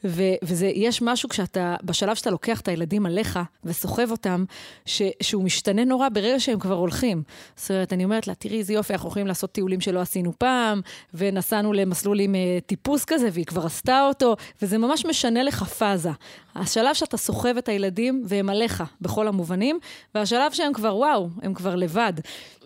ו- 0.05 0.35
וזה, 0.45 0.67
יש 0.67 1.03
משהו 1.03 1.29
כשאתה, 1.29 1.77
בשלב 1.83 2.15
שאתה 2.15 2.31
לוקח 2.31 2.61
את 2.61 2.69
הילדים 2.69 3.07
עליך 3.07 3.39
וסוחב 3.65 4.11
אותם, 4.11 4.45
ש- 4.87 5.03
שהוא 5.23 5.45
משתנה 5.45 5.85
נורא 5.85 6.09
ברגע 6.09 6.41
שהם 6.41 6.59
כבר 6.59 6.75
הולכים. 6.75 7.23
זאת 7.57 7.71
אומרת, 7.71 7.93
אני 7.93 8.05
אומרת 8.05 8.27
לה, 8.27 8.35
תראי 8.35 8.59
איזה 8.59 8.73
יופי, 8.73 8.93
אנחנו 8.93 9.09
יכולים 9.09 9.27
לעשות 9.27 9.53
טיולים 9.53 9.81
שלא 9.81 10.01
עשינו 10.01 10.33
פעם, 10.39 10.81
ונסענו 11.15 11.73
למסלול 11.73 12.21
עם 12.21 12.35
אה, 12.35 12.59
טיפוס 12.67 13.05
כזה, 13.05 13.29
והיא 13.33 13.47
כבר 13.47 13.67
עשתה 13.67 14.07
אותו, 14.09 14.37
וזה 14.63 14.79
ממש 14.79 15.07
משנה 15.07 15.43
לך 15.43 15.63
פאזה. 15.63 16.11
השלב 16.55 16.95
שאתה 16.95 17.17
סוחב 17.17 17.57
את 17.57 17.69
הילדים, 17.69 18.25
והם 18.29 18.49
עליך, 18.49 18.83
בכל 19.03 19.29
המובנים, 19.29 19.79
והשלב 20.15 20.53
שהם 20.53 20.73
כבר, 20.73 20.97
וואו, 20.97 21.29
הם 21.43 21.55
כבר 21.55 21.77
לבד. 21.77 22.13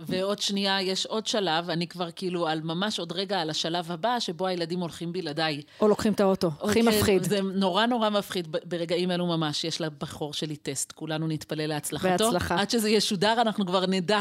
ועוד 0.00 0.38
שנייה, 0.38 0.82
יש 0.82 1.06
עוד 1.06 1.26
שלב, 1.26 1.70
אני 1.70 1.86
כבר 1.86 2.10
כאילו 2.10 2.48
על 2.48 2.60
ממש 2.60 2.98
עוד 2.98 3.12
רגע 3.12 3.40
על 3.40 3.50
השלב 3.50 3.92
הבא, 3.92 4.20
שבו 4.20 4.46
הילדים 4.46 4.80
הולכים 4.80 5.12
בלעדיי. 5.12 5.62
או 5.80 5.88
לוקחים 5.88 6.12
את 6.12 6.20
האוטו, 6.20 6.50
הכי 6.60 6.82
כן, 6.82 6.88
מפחיד. 6.88 7.22
זה 7.22 7.40
נורא 7.42 7.86
נורא 7.86 8.10
מפחיד 8.10 8.56
ברגעים 8.64 9.10
אלו 9.10 9.26
ממש. 9.26 9.64
יש 9.64 9.80
לבכור 9.80 10.32
שלי 10.32 10.56
טסט, 10.56 10.92
כולנו 10.92 11.28
נתפלל 11.28 11.66
להצלחתו. 11.66 12.08
בהצלחה. 12.08 12.60
עד 12.60 12.70
שזה 12.70 12.90
ישודר, 12.90 13.40
אנחנו 13.40 13.66
כבר 13.66 13.86
נדע 13.86 14.20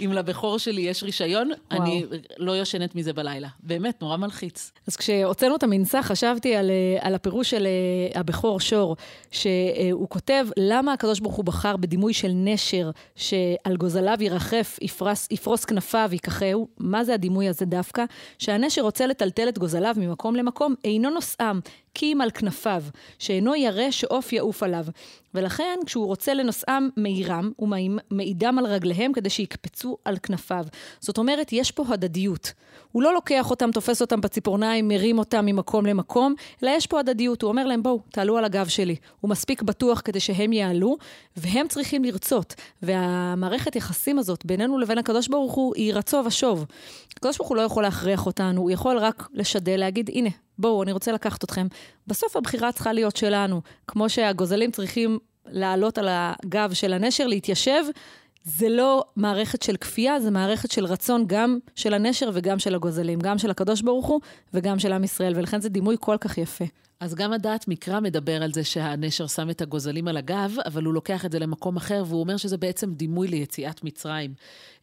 אם 0.00 0.12
לבכור 0.12 0.58
שלי 0.58 0.80
יש 0.80 1.02
רישיון. 1.02 1.50
וואו. 1.72 1.82
אני 1.82 2.04
לא 2.38 2.56
ישנת 2.56 2.94
מזה 2.94 3.12
בלילה. 3.12 3.48
באמת, 3.60 4.02
נורא 4.02 4.16
מלחיץ. 4.16 4.72
אז 4.88 4.96
כשהוצאנו 4.96 5.56
את 5.56 5.62
המנסה, 5.62 6.02
חשבתי 6.02 6.56
על, 6.56 6.70
אה, 6.70 7.06
על 7.06 7.14
הפירוש 7.14 7.50
של 7.50 7.66
אה, 7.66 8.20
הבכור 8.20 8.60
שור, 8.60 8.96
שהוא 9.30 10.08
כותב 10.08 10.46
למה 10.56 10.92
הקדוש 10.92 11.20
ברוך 11.20 11.34
הוא 11.34 11.44
בחר 11.54 11.76
בדימוי 11.76 12.14
של 12.14 12.30
נשר, 12.34 12.90
שעל 13.16 13.76
גוזליו 13.76 14.16
ירחף, 14.20 14.78
יפרס, 14.82 15.28
יפרוס 15.30 15.64
כנפיו, 15.64 16.08
ייקחהו. 16.12 16.68
מה 16.78 17.04
זה 17.04 17.14
הדימוי 17.14 17.48
הזה 17.48 17.64
דווקא? 17.64 18.04
שהנשר 18.38 18.82
רוצה 18.82 19.06
לטלטל 19.06 19.48
את 19.48 19.58
גוזליו 19.58 19.94
ממקום 19.98 20.36
למקום, 20.36 20.74
אינו 20.84 21.10
נושאם, 21.10 21.60
כי 21.94 22.12
אם 22.12 22.20
על 22.20 22.30
כנפיו, 22.30 22.82
שאינו 23.18 23.54
ירא 23.54 23.90
שעוף 23.90 24.32
יעוף 24.32 24.62
עליו. 24.62 24.84
ולכן, 25.34 25.78
כשהוא 25.86 26.06
רוצה 26.06 26.34
לנושאם 26.34 26.88
מאירם, 26.96 27.52
הוא 27.56 27.68
מעידם 28.10 28.58
על 28.58 28.66
רגליהם 28.66 29.12
כדי 29.12 29.30
שיקפצו 29.30 29.96
על 30.04 30.16
כנפיו. 30.22 30.64
זאת 31.00 31.18
אומרת, 31.18 31.52
יש 31.52 31.70
פה 31.70 31.84
הדדיות. 31.88 32.52
הוא 32.92 33.02
לא 33.02 33.14
לוקח 33.14 33.50
אותם, 33.50 33.70
תופס 33.70 34.00
אותם 34.00 34.20
בציפורניים, 34.20 34.88
מרים 34.88 35.18
אותם 35.18 35.46
ממקום 35.46 35.86
למקום, 35.86 36.34
אלא 36.62 36.70
יש 36.70 36.86
פה 36.86 37.00
הדדיות. 37.00 37.42
הוא 37.42 37.48
אומר 37.48 37.66
להם, 37.66 37.82
בואו, 37.82 38.00
תעלו 38.10 38.38
על 38.38 38.44
הגב 38.44 38.68
שלי. 38.68 38.96
הוא 39.20 39.30
מספיק 39.30 39.62
בטוח 39.62 40.02
כדי 40.04 40.20
שהם 40.20 40.52
יעלו, 40.52 40.96
והם 41.36 41.68
צריכים 41.68 42.04
לרצות. 42.04 42.54
והמערכת 42.82 43.76
יחסים 43.76 44.18
הזאת 44.18 44.46
בינינו 44.46 44.78
לבין 44.78 44.98
הקדוש 44.98 45.28
ברוך 45.28 45.52
הוא 45.52 45.74
היא 45.76 45.94
רצו 45.94 46.22
ושוב. 46.26 46.64
הקדוש 47.12 47.36
ברוך 47.36 47.48
הוא 47.48 47.56
לא 47.56 47.62
יכול 47.62 47.82
להכריח 47.82 48.26
אותנו, 48.26 48.60
הוא 48.60 48.70
יכול 48.70 48.98
רק 48.98 49.28
לשדל, 49.32 49.76
להגיד, 49.76 50.10
הנה, 50.14 50.30
בואו, 50.58 50.82
אני 50.82 50.92
רוצה 50.92 51.12
לקחת 51.12 51.44
אתכם. 51.44 51.66
בסוף 52.06 52.36
הבחירה 52.36 52.72
צריכה 52.72 52.92
להיות 52.92 53.16
שלנו. 53.16 53.60
כמו 53.86 54.08
שהגוזלים 54.08 54.70
צריכים 54.70 55.18
לעלות 55.46 55.98
על 55.98 56.08
הגב 56.10 56.72
של 56.72 56.92
הנשר, 56.92 57.26
להתיישב, 57.26 57.82
זה 58.44 58.68
לא 58.68 59.04
מערכת 59.16 59.62
של 59.62 59.76
כפייה, 59.76 60.20
זה 60.20 60.30
מערכת 60.30 60.70
של 60.70 60.84
רצון 60.84 61.24
גם 61.26 61.58
של 61.74 61.94
הנשר 61.94 62.30
וגם 62.32 62.58
של 62.58 62.74
הגוזלים, 62.74 63.18
גם 63.18 63.38
של 63.38 63.50
הקדוש 63.50 63.82
ברוך 63.82 64.06
הוא 64.06 64.20
וגם 64.54 64.78
של 64.78 64.92
עם 64.92 65.04
ישראל, 65.04 65.32
ולכן 65.36 65.60
זה 65.60 65.68
דימוי 65.68 65.96
כל 66.00 66.16
כך 66.20 66.38
יפה. 66.38 66.64
אז 67.00 67.14
גם 67.14 67.32
הדעת 67.32 67.68
מקרא 67.68 68.00
מדבר 68.00 68.42
על 68.42 68.52
זה 68.52 68.64
שהנשר 68.64 69.26
שם 69.26 69.50
את 69.50 69.62
הגוזלים 69.62 70.08
על 70.08 70.16
הגב, 70.16 70.56
אבל 70.66 70.84
הוא 70.84 70.94
לוקח 70.94 71.24
את 71.24 71.32
זה 71.32 71.38
למקום 71.38 71.76
אחר, 71.76 72.04
והוא 72.06 72.20
אומר 72.20 72.36
שזה 72.36 72.56
בעצם 72.56 72.94
דימוי 72.94 73.28
ליציאת 73.28 73.84
מצרים. 73.84 74.34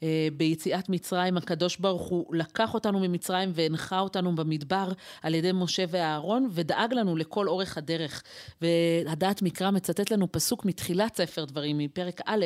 אה, 0.03 0.27
ביציאת 0.38 0.89
מצרים, 0.89 1.38
הקדוש 1.38 1.77
ברוך 1.77 2.08
הוא 2.08 2.36
לקח 2.36 2.74
אותנו 2.74 3.00
ממצרים 3.00 3.51
והנחה 3.53 4.00
אותנו 4.00 4.36
במדבר 4.36 4.91
על 5.22 5.36
ידי 5.36 5.51
משה 5.53 5.84
ואהרון, 5.89 6.50
ודאג 6.51 6.94
לנו 6.94 7.15
לכל 7.15 7.48
אורך 7.48 7.77
הדרך. 7.77 8.24
והדעת 8.62 9.41
מקרא 9.41 9.72
מצטט 9.72 10.12
לנו 10.12 10.32
פסוק 10.32 10.65
מתחילת 10.65 11.15
ספר 11.15 11.46
דברים, 11.46 11.77
מפרק 11.77 12.22
א', 12.25 12.46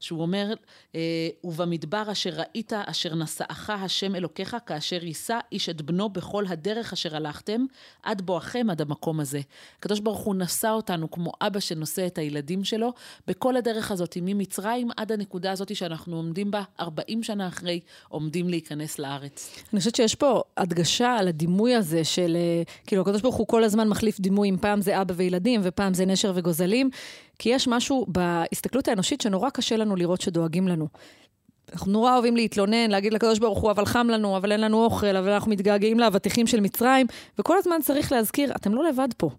שהוא 0.00 0.22
אומר, 0.22 0.54
אה, 0.94 1.28
ובמדבר 1.44 2.12
אשר 2.12 2.30
ראית, 2.30 2.72
אשר 2.72 3.14
נשאך 3.14 3.70
השם 3.70 4.14
אלוקיך, 4.14 4.56
כאשר 4.66 5.04
יישא 5.04 5.38
איש 5.52 5.68
את 5.68 5.82
בנו 5.82 6.08
בכל 6.08 6.44
הדרך 6.48 6.92
אשר 6.92 7.16
הלכתם, 7.16 7.64
עד 8.02 8.22
בואכם 8.22 8.70
עד 8.70 8.80
המקום 8.80 8.97
הזה. 9.20 9.40
הקדוש 9.78 10.00
ברוך 10.00 10.18
הוא 10.18 10.34
נשא 10.34 10.70
אותנו 10.70 11.10
כמו 11.10 11.32
אבא 11.40 11.60
שנושא 11.60 12.06
את 12.06 12.18
הילדים 12.18 12.64
שלו, 12.64 12.92
בכל 13.26 13.56
הדרך 13.56 13.90
הזאת, 13.90 14.18
ממצרים 14.22 14.88
עד 14.96 15.12
הנקודה 15.12 15.52
הזאת 15.52 15.76
שאנחנו 15.76 16.16
עומדים 16.16 16.50
בה 16.50 16.62
40 16.80 17.22
שנה 17.22 17.48
אחרי, 17.48 17.80
עומדים 18.08 18.48
להיכנס 18.48 18.98
לארץ. 18.98 19.50
אני 19.72 19.78
חושבת 19.78 19.94
שיש 19.94 20.14
פה 20.14 20.42
הדגשה 20.56 21.16
על 21.16 21.28
הדימוי 21.28 21.74
הזה 21.74 22.04
של, 22.04 22.36
אה, 22.36 22.62
כאילו, 22.86 23.02
הקדוש 23.02 23.22
ברוך 23.22 23.36
הוא 23.36 23.46
כל 23.46 23.64
הזמן 23.64 23.88
מחליף 23.88 24.20
דימויים, 24.20 24.58
פעם 24.58 24.80
זה 24.80 25.00
אבא 25.00 25.14
וילדים 25.16 25.60
ופעם 25.64 25.94
זה 25.94 26.06
נשר 26.06 26.32
וגוזלים, 26.34 26.90
כי 27.38 27.48
יש 27.48 27.68
משהו 27.68 28.06
בהסתכלות 28.08 28.88
האנושית 28.88 29.20
שנורא 29.20 29.50
קשה 29.50 29.76
לנו 29.76 29.96
לראות 29.96 30.20
שדואגים 30.20 30.68
לנו. 30.68 30.88
אנחנו 31.72 31.92
נורא 31.92 32.14
אוהבים 32.14 32.36
להתלונן, 32.36 32.90
להגיד 32.90 33.12
לקדוש 33.12 33.38
ברוך 33.38 33.58
הוא, 33.58 33.70
אבל 33.70 33.84
חם 33.84 34.06
לנו, 34.10 34.36
אבל 34.36 34.52
אין 34.52 34.60
לנו 34.60 34.84
אוכל, 34.84 35.16
אבל 35.16 35.28
אנחנו 35.28 35.50
מתגעגעים 35.50 36.00
לאבטיחים 36.00 36.46
של 36.46 36.60
מצרים, 36.60 37.06
וכל 37.38 37.58
הזמן 37.58 37.76
צריך 37.82 38.12
להזכיר, 38.12 38.52
אתם 38.56 38.74
לא 38.74 38.88
לבד 38.88 39.08
פה. 39.16 39.30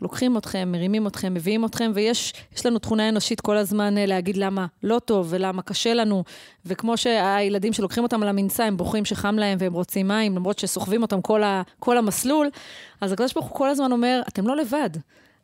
לוקחים 0.00 0.36
אתכם, 0.36 0.68
מרימים 0.72 1.06
אתכם, 1.06 1.34
מביאים 1.34 1.64
אתכם, 1.64 1.90
ויש 1.94 2.32
יש 2.56 2.66
לנו 2.66 2.78
תכונה 2.78 3.08
אנושית 3.08 3.40
כל 3.40 3.56
הזמן 3.56 3.98
אה, 3.98 4.06
להגיד 4.06 4.36
למה 4.36 4.66
לא 4.82 4.98
טוב 4.98 5.26
ולמה 5.30 5.62
קשה 5.62 5.94
לנו. 5.94 6.24
וכמו 6.66 6.96
שהילדים 6.96 7.72
שלוקחים 7.72 8.02
אותם 8.02 8.22
על 8.22 8.28
המנסה, 8.28 8.64
הם 8.64 8.76
בוכים 8.76 9.04
שחם 9.04 9.36
להם 9.38 9.58
והם 9.60 9.72
רוצים 9.72 10.08
מים, 10.08 10.36
למרות 10.36 10.58
שסוחבים 10.58 11.02
אותם 11.02 11.20
כל, 11.20 11.42
ה, 11.42 11.62
כל 11.78 11.98
המסלול, 11.98 12.50
אז 13.00 13.12
הקדוש 13.12 13.32
ברוך 13.32 13.46
הוא 13.46 13.56
כל 13.56 13.68
הזמן 13.68 13.92
אומר, 13.92 14.22
אתם 14.28 14.46
לא 14.46 14.56
לבד, 14.56 14.90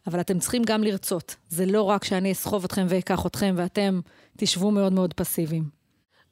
אבל 0.07 0.21
אתם 0.21 0.39
צריכים 0.39 0.63
גם 0.63 0.85
לרצות. 0.85 1.37
זה 1.49 1.67
לא 1.67 1.83
רק 1.83 2.05
שאני 2.05 2.33
אסחוב 2.33 2.65
אתכם 2.65 2.87
ואקח 2.89 3.27
אתכם 3.27 3.55
ואתם 3.59 4.01
תשבו 4.37 4.71
מאוד 4.71 4.93
מאוד 4.93 5.15
פסיביים. 5.15 5.76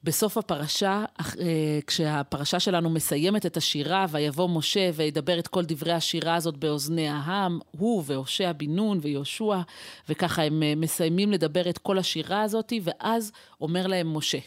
בסוף 0.04 0.38
הפרשה, 0.38 1.04
אה, 1.20 1.78
כשהפרשה 1.86 2.60
שלנו 2.60 2.90
מסיימת 2.90 3.46
את 3.46 3.56
השירה, 3.56 4.06
ויבוא 4.10 4.48
משה 4.48 4.90
וידבר 4.94 5.38
את 5.38 5.48
כל 5.48 5.64
דברי 5.64 5.92
השירה 5.92 6.34
הזאת 6.34 6.56
באוזני 6.56 7.08
העם, 7.08 7.58
הוא 7.70 8.02
והושע 8.06 8.52
בן 8.52 8.70
נון 8.70 8.98
ויהושע, 9.02 9.60
וככה 10.08 10.42
הם 10.42 10.62
אה, 10.62 10.74
מסיימים 10.76 11.32
לדבר 11.32 11.70
את 11.70 11.78
כל 11.78 11.98
השירה 11.98 12.42
הזאת, 12.42 12.72
ואז 12.82 13.32
אומר 13.60 13.86
להם 13.86 14.16
משה, 14.16 14.38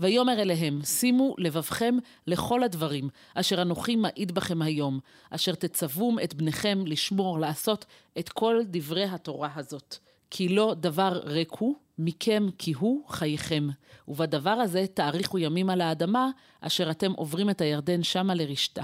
ויאמר 0.00 0.42
אליהם, 0.42 0.80
שימו 0.84 1.34
לבבכם 1.38 1.94
לכל 2.26 2.62
הדברים, 2.62 3.08
אשר 3.34 3.62
אנוכי 3.62 3.96
מעיד 3.96 4.32
בכם 4.32 4.62
היום, 4.62 5.00
אשר 5.30 5.54
תצוום 5.54 6.18
את 6.18 6.34
בניכם 6.34 6.82
לשמור, 6.86 7.38
לעשות 7.38 7.84
את 8.18 8.28
כל 8.28 8.60
דברי 8.66 9.04
התורה 9.04 9.50
הזאת. 9.56 9.96
כי 10.30 10.48
לא 10.48 10.74
דבר 10.80 11.20
ריק 11.24 11.52
הוא, 11.58 11.74
מכם 11.98 12.46
כי 12.58 12.72
הוא 12.72 13.08
חייכם. 13.08 13.68
ובדבר 14.08 14.50
הזה 14.50 14.84
תאריכו 14.94 15.38
ימים 15.38 15.70
על 15.70 15.80
האדמה, 15.80 16.30
אשר 16.60 16.90
אתם 16.90 17.12
עוברים 17.12 17.50
את 17.50 17.60
הירדן 17.60 18.02
שמה 18.02 18.34
לרשתה. 18.34 18.82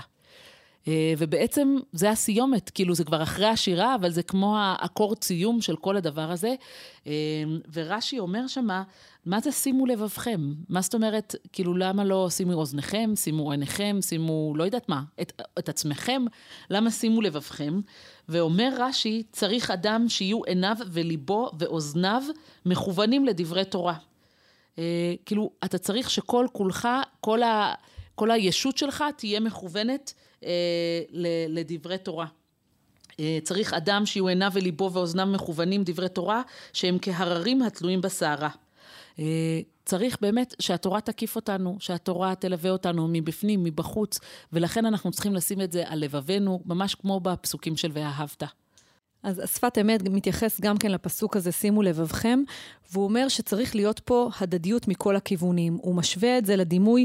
אה, 0.88 1.14
ובעצם 1.18 1.76
זה 1.92 2.10
הסיומת, 2.10 2.70
כאילו 2.70 2.94
זה 2.94 3.04
כבר 3.04 3.22
אחרי 3.22 3.46
השירה, 3.46 3.94
אבל 3.94 4.10
זה 4.10 4.22
כמו 4.22 4.56
האקורד 4.58 5.24
סיום 5.24 5.60
של 5.60 5.76
כל 5.76 5.96
הדבר 5.96 6.30
הזה. 6.30 6.54
אה, 7.06 7.12
ורש"י 7.72 8.18
אומר 8.18 8.46
שמה, 8.46 8.82
מה 9.26 9.40
זה 9.40 9.52
שימו 9.52 9.86
לבבכם? 9.86 10.52
מה 10.68 10.80
זאת 10.80 10.94
אומרת, 10.94 11.34
כאילו 11.52 11.76
למה 11.76 12.04
לא 12.04 12.30
שימו 12.30 12.52
אוזניכם, 12.52 13.10
שימו 13.16 13.50
עיניכם, 13.50 13.98
שימו 14.00 14.52
לא 14.56 14.64
יודעת 14.64 14.88
מה, 14.88 15.02
את, 15.20 15.42
את 15.58 15.68
עצמכם, 15.68 16.24
למה 16.70 16.90
שימו 16.90 17.22
לבבכם? 17.22 17.80
ואומר 18.28 18.68
רש"י, 18.78 19.22
צריך 19.32 19.70
אדם 19.70 20.08
שיהיו 20.08 20.44
עיניו 20.44 20.76
וליבו 20.92 21.50
ואוזניו 21.58 22.22
מכוונים 22.66 23.24
לדברי 23.24 23.64
תורה. 23.64 23.94
אה, 24.78 25.14
כאילו, 25.26 25.50
אתה 25.64 25.78
צריך 25.78 26.10
שכל 26.10 26.46
כולך, 26.52 26.88
כל, 27.20 27.42
ה, 27.42 27.74
כל 28.14 28.30
הישות 28.30 28.78
שלך 28.78 29.04
תהיה 29.16 29.40
מכוונת 29.40 30.14
לדברי 31.48 31.98
תורה. 31.98 32.26
אה, 33.20 33.38
צריך 33.42 33.74
אדם 33.74 34.06
שיהיו 34.06 34.28
עיניו 34.28 34.50
וליבו 34.54 34.90
ואוזניו 34.92 35.26
מכוונים 35.26 35.82
דברי 35.84 36.08
תורה, 36.08 36.42
שהם 36.72 36.98
כהררים 37.02 37.62
התלויים 37.62 38.00
בסערה. 38.00 38.50
אה, 39.18 39.60
צריך 39.84 40.16
באמת 40.20 40.54
שהתורה 40.58 41.00
תקיף 41.00 41.36
אותנו, 41.36 41.76
שהתורה 41.80 42.34
תלווה 42.34 42.70
אותנו 42.70 43.08
מבפנים, 43.08 43.64
מבחוץ, 43.64 44.20
ולכן 44.52 44.86
אנחנו 44.86 45.10
צריכים 45.10 45.34
לשים 45.34 45.60
את 45.60 45.72
זה 45.72 45.82
על 45.86 45.98
לבבינו, 45.98 46.60
ממש 46.66 46.94
כמו 46.94 47.20
בפסוקים 47.20 47.76
של 47.76 47.90
ואהבת. 47.92 48.42
אז 49.22 49.38
השפת 49.38 49.78
אמת 49.80 50.02
מתייחס 50.02 50.60
גם 50.60 50.78
כן 50.78 50.90
לפסוק 50.90 51.36
הזה, 51.36 51.52
שימו 51.52 51.82
לבבכם, 51.82 52.42
והוא 52.92 53.04
אומר 53.04 53.28
שצריך 53.28 53.74
להיות 53.74 54.00
פה 54.00 54.30
הדדיות 54.40 54.88
מכל 54.88 55.16
הכיוונים. 55.16 55.78
הוא 55.82 55.94
משווה 55.94 56.38
את 56.38 56.46
זה 56.46 56.56
לדימוי 56.56 57.04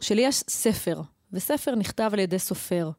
של 0.00 0.18
יש 0.18 0.36
ספר, 0.48 1.00
וספר 1.34 1.74
נכתב 1.74 2.10
על 2.12 2.18
ידי 2.18 2.38
סופר. 2.38 2.90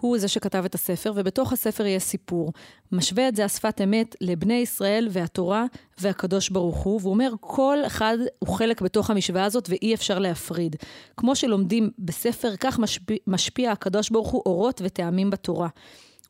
הוא 0.00 0.18
זה 0.18 0.28
שכתב 0.28 0.64
את 0.64 0.74
הספר, 0.74 1.12
ובתוך 1.16 1.52
הספר 1.52 1.86
יש 1.86 2.02
סיפור. 2.02 2.52
משווה 2.92 3.28
את 3.28 3.36
זה 3.36 3.44
השפת 3.44 3.80
אמת 3.84 4.16
לבני 4.20 4.54
ישראל 4.54 5.08
והתורה 5.10 5.64
והקדוש 5.98 6.48
ברוך 6.50 6.76
הוא, 6.76 7.00
והוא 7.00 7.12
אומר, 7.12 7.32
כל 7.40 7.78
אחד 7.86 8.18
הוא 8.38 8.56
חלק 8.56 8.80
בתוך 8.80 9.10
המשוואה 9.10 9.44
הזאת 9.44 9.68
ואי 9.70 9.94
אפשר 9.94 10.18
להפריד. 10.18 10.76
כמו 11.16 11.36
שלומדים 11.36 11.90
בספר, 11.98 12.56
כך 12.56 12.78
משפיע, 12.78 13.16
משפיע 13.26 13.72
הקדוש 13.72 14.10
ברוך 14.10 14.28
הוא 14.28 14.42
אורות 14.46 14.80
וטעמים 14.84 15.30
בתורה. 15.30 15.68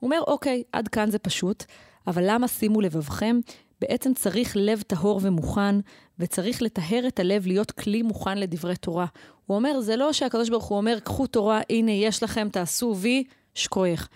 הוא 0.00 0.08
אומר, 0.08 0.20
אוקיי, 0.26 0.62
עד 0.72 0.88
כאן 0.88 1.10
זה 1.10 1.18
פשוט, 1.18 1.64
אבל 2.06 2.22
למה 2.26 2.48
שימו 2.48 2.80
לבבכם? 2.80 3.40
בעצם 3.80 4.14
צריך 4.14 4.52
לב 4.56 4.82
טהור 4.86 5.20
ומוכן, 5.22 5.76
וצריך 6.18 6.62
לטהר 6.62 7.04
את 7.08 7.20
הלב 7.20 7.46
להיות 7.46 7.70
כלי 7.70 8.02
מוכן 8.02 8.38
לדברי 8.38 8.76
תורה. 8.76 9.06
הוא 9.46 9.56
אומר, 9.56 9.80
זה 9.80 9.96
לא 9.96 10.12
שהקדוש 10.12 10.48
ברוך 10.48 10.64
הוא 10.64 10.78
אומר, 10.78 10.98
קחו 11.04 11.26
תורה, 11.26 11.60
הנה 11.70 11.90
יש 11.90 12.22
לכם, 12.22 12.48
תעשו 12.52 12.94
וי, 12.96 13.24
שכוייך. 13.54 14.08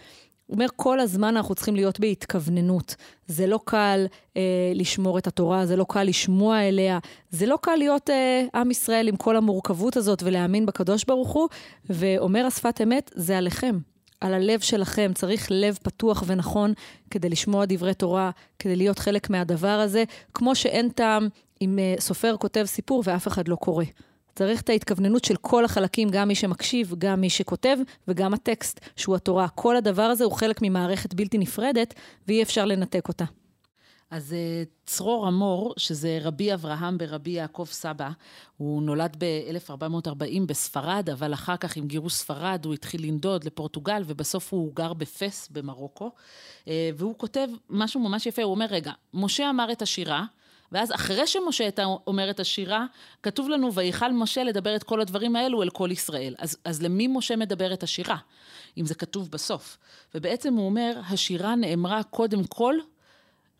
הוא 0.46 0.54
אומר, 0.54 0.66
כל 0.76 1.00
הזמן 1.00 1.36
אנחנו 1.36 1.54
צריכים 1.54 1.74
להיות 1.74 2.00
בהתכווננות. 2.00 2.94
זה 3.26 3.46
לא 3.46 3.60
קל 3.64 4.06
אה, 4.36 4.72
לשמור 4.74 5.18
את 5.18 5.26
התורה, 5.26 5.66
זה 5.66 5.76
לא 5.76 5.86
קל 5.88 6.02
לשמוע 6.02 6.60
אליה, 6.60 6.98
זה 7.30 7.46
לא 7.46 7.58
קל 7.62 7.76
להיות 7.76 8.10
אה, 8.10 8.44
עם 8.54 8.70
ישראל 8.70 9.08
עם 9.08 9.16
כל 9.16 9.36
המורכבות 9.36 9.96
הזאת 9.96 10.22
ולהאמין 10.22 10.66
בקדוש 10.66 11.04
ברוך 11.04 11.30
הוא, 11.30 11.48
ואומר 11.90 12.46
השפת 12.46 12.80
אמת, 12.82 13.10
זה 13.14 13.38
עליכם. 13.38 13.78
על 14.20 14.34
הלב 14.34 14.60
שלכם, 14.60 15.12
צריך 15.14 15.46
לב 15.50 15.78
פתוח 15.82 16.24
ונכון 16.26 16.72
כדי 17.10 17.28
לשמוע 17.28 17.64
דברי 17.68 17.94
תורה, 17.94 18.30
כדי 18.58 18.76
להיות 18.76 18.98
חלק 18.98 19.30
מהדבר 19.30 19.68
הזה, 19.68 20.04
כמו 20.34 20.54
שאין 20.54 20.88
טעם 20.88 21.28
אם 21.62 21.78
אה, 21.78 21.94
סופר 22.00 22.36
כותב 22.36 22.64
סיפור 22.64 23.02
ואף 23.06 23.28
אחד 23.28 23.48
לא 23.48 23.56
קורא. 23.56 23.84
צריך 24.34 24.60
את 24.60 24.68
ההתכווננות 24.68 25.24
של 25.24 25.36
כל 25.36 25.64
החלקים, 25.64 26.08
גם 26.08 26.28
מי 26.28 26.34
שמקשיב, 26.34 26.94
גם 26.98 27.20
מי 27.20 27.30
שכותב, 27.30 27.76
וגם 28.08 28.34
הטקסט, 28.34 28.80
שהוא 28.96 29.16
התורה. 29.16 29.48
כל 29.48 29.76
הדבר 29.76 30.02
הזה 30.02 30.24
הוא 30.24 30.32
חלק 30.32 30.58
ממערכת 30.62 31.14
בלתי 31.14 31.38
נפרדת, 31.38 31.94
ואי 32.28 32.42
אפשר 32.42 32.64
לנתק 32.64 33.08
אותה. 33.08 33.24
אז 34.10 34.32
אה, 34.32 34.62
צרור 34.86 35.26
המור, 35.26 35.74
שזה 35.76 36.18
רבי 36.22 36.54
אברהם 36.54 36.98
ברבי 36.98 37.30
יעקב 37.30 37.66
סבא, 37.70 38.10
הוא 38.56 38.82
נולד 38.82 39.16
ב-1440 39.18 40.40
בספרד, 40.46 41.10
אבל 41.12 41.34
אחר 41.34 41.56
כך 41.56 41.76
עם 41.76 41.86
גירוש 41.86 42.14
ספרד 42.14 42.64
הוא 42.64 42.74
התחיל 42.74 43.06
לנדוד 43.06 43.44
לפורטוגל, 43.44 44.02
ובסוף 44.06 44.52
הוא 44.52 44.74
גר 44.74 44.92
בפס 44.92 45.48
במרוקו. 45.48 46.10
אה, 46.68 46.90
והוא 46.96 47.14
כותב 47.18 47.48
משהו 47.70 48.00
ממש 48.00 48.26
יפה, 48.26 48.42
הוא 48.42 48.50
אומר, 48.50 48.66
רגע, 48.70 48.92
משה 49.14 49.50
אמר 49.50 49.72
את 49.72 49.82
השירה, 49.82 50.24
ואז 50.72 50.92
אחרי 50.92 51.26
שמשה 51.26 51.64
הייתה 51.64 51.84
אומר 51.84 52.30
את 52.30 52.40
השירה, 52.40 52.86
כתוב 53.22 53.48
לנו, 53.48 53.74
ויכל 53.74 54.12
משה 54.12 54.44
לדבר 54.44 54.76
את 54.76 54.82
כל 54.82 55.00
הדברים 55.00 55.36
האלו 55.36 55.62
אל 55.62 55.70
כל 55.70 55.88
ישראל. 55.92 56.34
אז, 56.38 56.56
אז 56.64 56.82
למי 56.82 57.06
משה 57.06 57.36
מדבר 57.36 57.72
את 57.72 57.82
השירה, 57.82 58.16
אם 58.78 58.86
זה 58.86 58.94
כתוב 58.94 59.30
בסוף? 59.30 59.78
ובעצם 60.14 60.54
הוא 60.54 60.66
אומר, 60.66 61.00
השירה 61.08 61.54
נאמרה 61.54 62.02
קודם 62.02 62.44
כל 62.44 62.74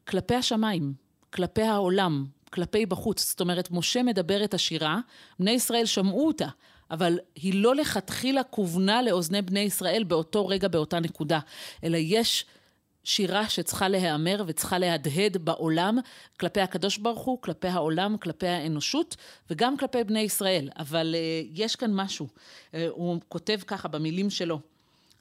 כלפי 0.09 0.35
השמיים, 0.35 0.93
כלפי 1.31 1.63
העולם, 1.63 2.27
כלפי 2.51 2.87
בחוץ. 2.87 3.31
זאת 3.31 3.41
אומרת, 3.41 3.71
משה 3.71 4.03
מדבר 4.03 4.45
את 4.45 4.55
השירה, 4.55 4.99
בני 5.39 5.51
ישראל 5.51 5.87
שמעו 5.87 6.27
אותה, 6.27 6.49
אבל 6.91 7.19
היא 7.35 7.63
לא 7.63 7.75
לכתחילה 7.75 8.43
כוונה 8.43 9.03
לאוזני 9.03 9.43
בני 9.43 9.61
ישראל 9.61 10.05
באותו 10.05 10.47
רגע, 10.47 10.69
באותה 10.69 11.01
נקודה, 11.01 11.39
אלא 11.85 11.97
יש 12.01 12.45
שירה 13.05 13.49
שצריכה 13.49 13.89
להיאמר 13.89 14.43
וצריכה 14.47 14.79
להדהד 14.79 15.37
בעולם 15.37 15.99
כלפי 16.41 16.61
הקדוש 16.61 16.99
ברוך 16.99 17.21
הוא, 17.21 17.43
כלפי 17.43 17.69
העולם, 17.69 18.17
כלפי 18.17 18.47
האנושות 18.47 19.17
וגם 19.51 19.77
כלפי 19.77 20.05
בני 20.05 20.21
ישראל. 20.21 20.71
אבל 20.79 21.15
uh, 21.15 21.51
יש 21.55 21.77
כאן 21.77 21.91
משהו. 21.95 22.27
Uh, 22.27 22.75
הוא 22.91 23.21
כותב 23.29 23.59
ככה 23.67 23.89
במילים 23.89 24.31
שלו: 24.31 24.61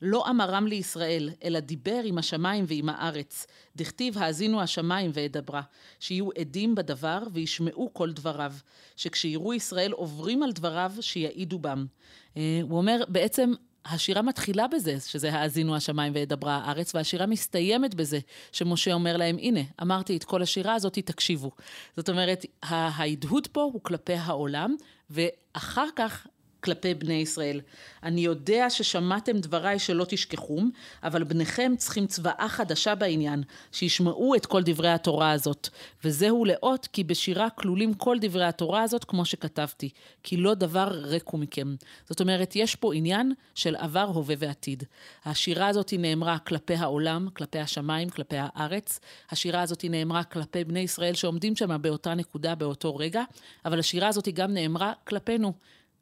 לא 0.02 0.30
אמרם 0.30 0.68
לישראל, 0.68 1.30
אלא 1.44 1.60
דיבר 1.60 2.02
עם 2.04 2.18
השמיים 2.18 2.66
ועם 2.68 2.90
הארץ. 2.90 3.48
דכתיב 3.76 4.18
האזינו 4.18 4.62
השמיים 4.62 5.12
ואדברה, 5.14 5.62
שיהיו 6.00 6.30
עדים 6.40 6.76
בדבר 6.76 7.20
וישמעו 7.34 7.94
כל 7.94 8.12
דבריו, 8.12 8.54
שכשיראו 8.96 9.54
ישראל 9.54 9.92
עוברים 9.92 10.44
על 10.44 10.52
דבריו, 10.52 10.92
שיעידו 11.02 11.60
בם. 11.60 11.86
Uh, 12.34 12.38
הוא 12.62 12.78
אומר, 12.78 13.04
בעצם 13.08 13.54
השירה 13.86 14.22
מתחילה 14.22 14.68
בזה, 14.68 15.00
שזה 15.00 15.34
האזינו 15.34 15.76
השמיים 15.76 16.14
ואדברה 16.16 16.56
הארץ, 16.56 16.96
והשירה 16.96 17.26
מסתיימת 17.26 17.96
בזה, 17.96 18.20
שמשה 18.52 18.94
אומר 18.94 19.18
להם, 19.18 19.38
הנה, 19.38 19.60
אמרתי 19.82 20.18
את 20.18 20.24
כל 20.24 20.42
השירה 20.42 20.74
הזאת, 20.74 21.00
תקשיבו. 21.00 21.52
זאת 21.98 22.10
אומרת, 22.10 22.46
ההדהוד 22.64 23.48
פה 23.48 23.62
הוא 23.62 23.82
כלפי 23.84 24.14
העולם, 24.14 24.76
ואחר 25.10 25.88
כך 25.96 26.28
כלפי 26.64 26.94
בני 26.94 27.14
ישראל. 27.14 27.62
אני 28.04 28.22
יודע 28.22 28.70
ששמעתם 28.70 29.38
דבריי 29.38 29.80
שלא 29.80 30.06
תשכחום, 30.10 30.72
אבל 31.04 31.24
בניכם 31.24 31.74
צריכים 31.78 32.08
צבאה 32.08 32.46
חדשה 32.50 32.96
בעניין, 32.96 33.44
שישמעו 33.72 34.36
את 34.36 34.46
כל 34.46 34.64
דברי 34.64 34.90
התורה 34.90 35.32
הזאת. 35.32 35.70
וזהו 36.04 36.46
לאות 36.46 36.88
כי 36.94 37.04
בשירה 37.04 37.50
כלולים 37.50 37.94
כל 37.94 38.18
דברי 38.22 38.46
התורה 38.46 38.84
הזאת 38.84 39.04
כמו 39.04 39.26
שכתבתי, 39.26 39.90
כי 40.24 40.38
לא 40.38 40.54
דבר 40.54 40.88
ריק 40.92 41.28
הוא 41.28 41.40
מכם. 41.40 41.76
זאת 42.10 42.22
אומרת, 42.22 42.56
יש 42.56 42.76
פה 42.76 42.94
עניין 42.94 43.34
של 43.56 43.76
עבר, 43.76 44.00
הווה 44.14 44.36
ועתיד. 44.40 44.84
השירה 45.26 45.68
הזאת 45.68 45.94
נאמרה 45.98 46.40
כלפי 46.40 46.76
העולם, 46.76 47.28
כלפי 47.34 47.60
השמיים, 47.60 48.10
כלפי 48.10 48.36
הארץ. 48.40 49.00
השירה 49.30 49.62
הזאת 49.62 49.86
נאמרה 49.90 50.24
כלפי 50.24 50.64
בני 50.64 50.80
ישראל 50.80 51.14
שעומדים 51.14 51.56
שם 51.56 51.82
באותה 51.82 52.14
נקודה, 52.14 52.56
באותו 52.56 52.96
רגע, 52.96 53.24
אבל 53.66 53.80
השירה 53.80 54.08
הזאת 54.08 54.28
גם 54.28 54.54
נאמרה 54.54 54.94
כלפינו. 55.08 55.54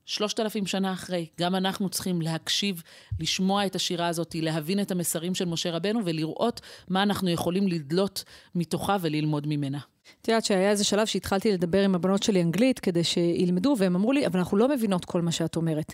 שלושת 0.06 0.40
אלפים 0.40 0.66
שנה 0.66 0.94
אחרי, 0.94 1.28
גם 1.40 1.56
אנחנו 1.56 1.90
צריכים 1.90 2.22
להקשיב, 2.22 2.84
לשמוע 3.20 3.66
את 3.66 3.76
השירה 3.76 4.08
הזאת, 4.08 4.36
להבין 4.36 4.82
את 4.82 4.92
המסרים 4.92 5.36
של 5.36 5.46
משה 5.46 5.72
רבנו 5.72 6.00
ולראות 6.06 6.62
מה 6.88 7.04
אנחנו 7.04 7.30
יכולים 7.30 7.68
לדלות 7.68 8.24
מתוכה 8.56 8.98
וללמוד 9.02 9.48
ממנה. 9.48 9.80
את 10.22 10.28
יודעת 10.28 10.46
שהיה 10.46 10.70
איזה 10.70 10.84
שלב 10.84 11.06
שהתחלתי 11.06 11.52
לדבר 11.52 11.84
עם 11.84 11.96
הבנות 11.96 12.24
שלי 12.24 12.42
אנגלית 12.42 12.80
כדי 12.80 13.04
שילמדו, 13.04 13.76
והם 13.78 13.96
אמרו 13.96 14.12
לי, 14.12 14.28
אבל 14.28 14.40
אנחנו 14.40 14.58
לא 14.58 14.70
מבינות 14.70 15.06
כל 15.06 15.22
מה 15.22 15.32
שאת 15.32 15.56
אומרת. 15.56 15.94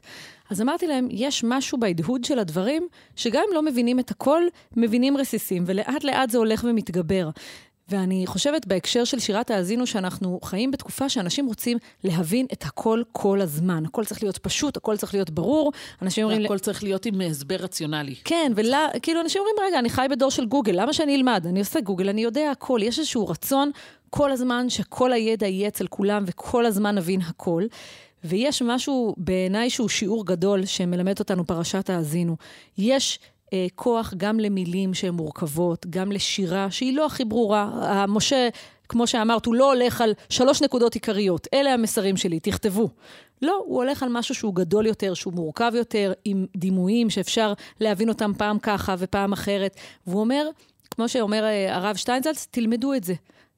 אז 0.50 0.62
אמרתי 0.62 0.88
להם, 0.88 1.08
יש 1.12 1.44
משהו 1.44 1.80
בהדהוד 1.80 2.24
של 2.24 2.40
הדברים, 2.40 2.88
שגם 3.16 3.44
אם 3.50 3.56
לא 3.56 3.64
מבינים 3.64 4.00
את 4.00 4.12
הכל, 4.12 4.44
מבינים 4.78 5.18
רסיסים, 5.18 5.64
ולאט 5.68 6.04
לאט 6.04 6.30
זה 6.30 6.38
הולך 6.38 6.66
ומתגבר. 6.70 7.30
ואני 7.92 8.28
חושבת 8.28 8.66
בהקשר 8.66 9.04
של 9.04 9.20
שירת 9.20 9.52
האזינו, 9.52 9.88
שאנחנו 9.88 10.40
חיים 10.44 10.72
בתקופה 10.72 11.10
שאנשים 11.10 11.46
רוצים 11.46 11.78
להבין 12.04 12.46
את 12.54 12.64
הכל 12.64 13.04
כל 13.12 13.42
הזמן. 13.42 13.86
הכל 13.86 14.06
צריך 14.06 14.24
להיות 14.24 14.38
פשוט, 14.38 14.78
הכל 14.78 14.98
צריך 14.98 15.14
להיות 15.14 15.30
ברור. 15.30 15.72
אנשים 16.02 16.24
אומרים... 16.24 16.46
הכל 16.46 16.60
צריך 16.60 16.84
להיות 16.84 17.06
עם 17.06 17.22
הסבר 17.22 17.56
רציונלי. 17.56 18.16
כן, 18.24 18.52
וכאילו 18.56 19.22
אנשים 19.22 19.42
אומרים, 19.42 19.56
רגע, 19.68 19.80
אני 19.80 19.90
חי 19.90 20.06
בדור 20.10 20.32
של 20.32 20.46
גוגל, 20.46 20.82
למה 20.82 20.94
שאני 20.94 21.16
אלמד? 21.16 21.46
אני 21.48 21.60
עושה 21.60 21.82
גוגל, 21.82 22.10
אני 22.10 22.22
יודע 22.22 22.52
הכל. 22.52 22.80
יש 22.84 23.00
איזשהו 23.00 23.28
רצון 23.28 23.72
כל 24.10 24.32
הזמן 24.32 24.70
שכל 24.70 25.14
הידע 25.14 25.48
יהיה 25.48 25.68
אצל 25.68 25.88
כולם 25.88 26.24
וכל 26.28 26.66
הזמן 26.66 26.96
נבין 26.96 27.22
הכל. 27.22 27.64
ויש 28.24 28.62
משהו 28.62 29.16
בעיניי 29.18 29.70
שהוא 29.70 29.90
שיעור 29.90 30.26
גדול 30.26 30.66
שמלמד 30.66 31.20
אותנו 31.20 31.48
פרשת 31.48 31.90
האזינו. 31.90 32.38
יש 32.78 33.20
כוח 33.76 34.14
גם 34.18 34.40
למילים 34.40 34.94
שהן 34.94 35.14
מורכבות, 35.14 35.86
גם 35.90 36.12
לשירה 36.12 36.72
שהיא 36.72 36.96
לא 36.96 37.06
הכי 37.06 37.26
ברורה. 37.26 38.06
משה 38.08 38.50
כמו 38.92 39.08
שאמרת, 39.08 39.46
הוא 39.46 39.56
לא 39.56 39.74
הולך 39.74 40.02
על 40.02 40.14
שלוש 40.30 40.62
נקודות 40.62 40.94
עיקריות, 40.94 41.48
אלה 41.54 41.74
המסרים 41.74 42.18
שלי, 42.18 42.40
תכתבו. 42.40 42.90
לא, 43.42 43.64
הוא 43.66 43.78
הולך 43.78 44.04
על 44.04 44.10
משהו 44.12 44.36
שהוא 44.36 44.56
גדול 44.56 44.86
יותר, 44.86 45.14
שהוא 45.14 45.34
מורכב 45.34 45.72
יותר, 45.76 46.14
עם 46.26 46.46
דימויים 46.58 47.10
שאפשר 47.10 47.54
להבין 47.80 48.10
אותם 48.10 48.32
פעם 48.38 48.60
ככה 48.60 48.96
ופעם 48.98 49.34
אחרת. 49.34 49.76
והוא 50.08 50.20
אומר, 50.20 50.50
כמו 50.92 51.10
שאומר 51.10 51.44
אה, 51.44 51.76
הרב 51.76 51.96
שטיינזלץ, 51.96 52.48
תלמדו 52.52 52.94
את 52.94 53.04
זה. 53.04 53.14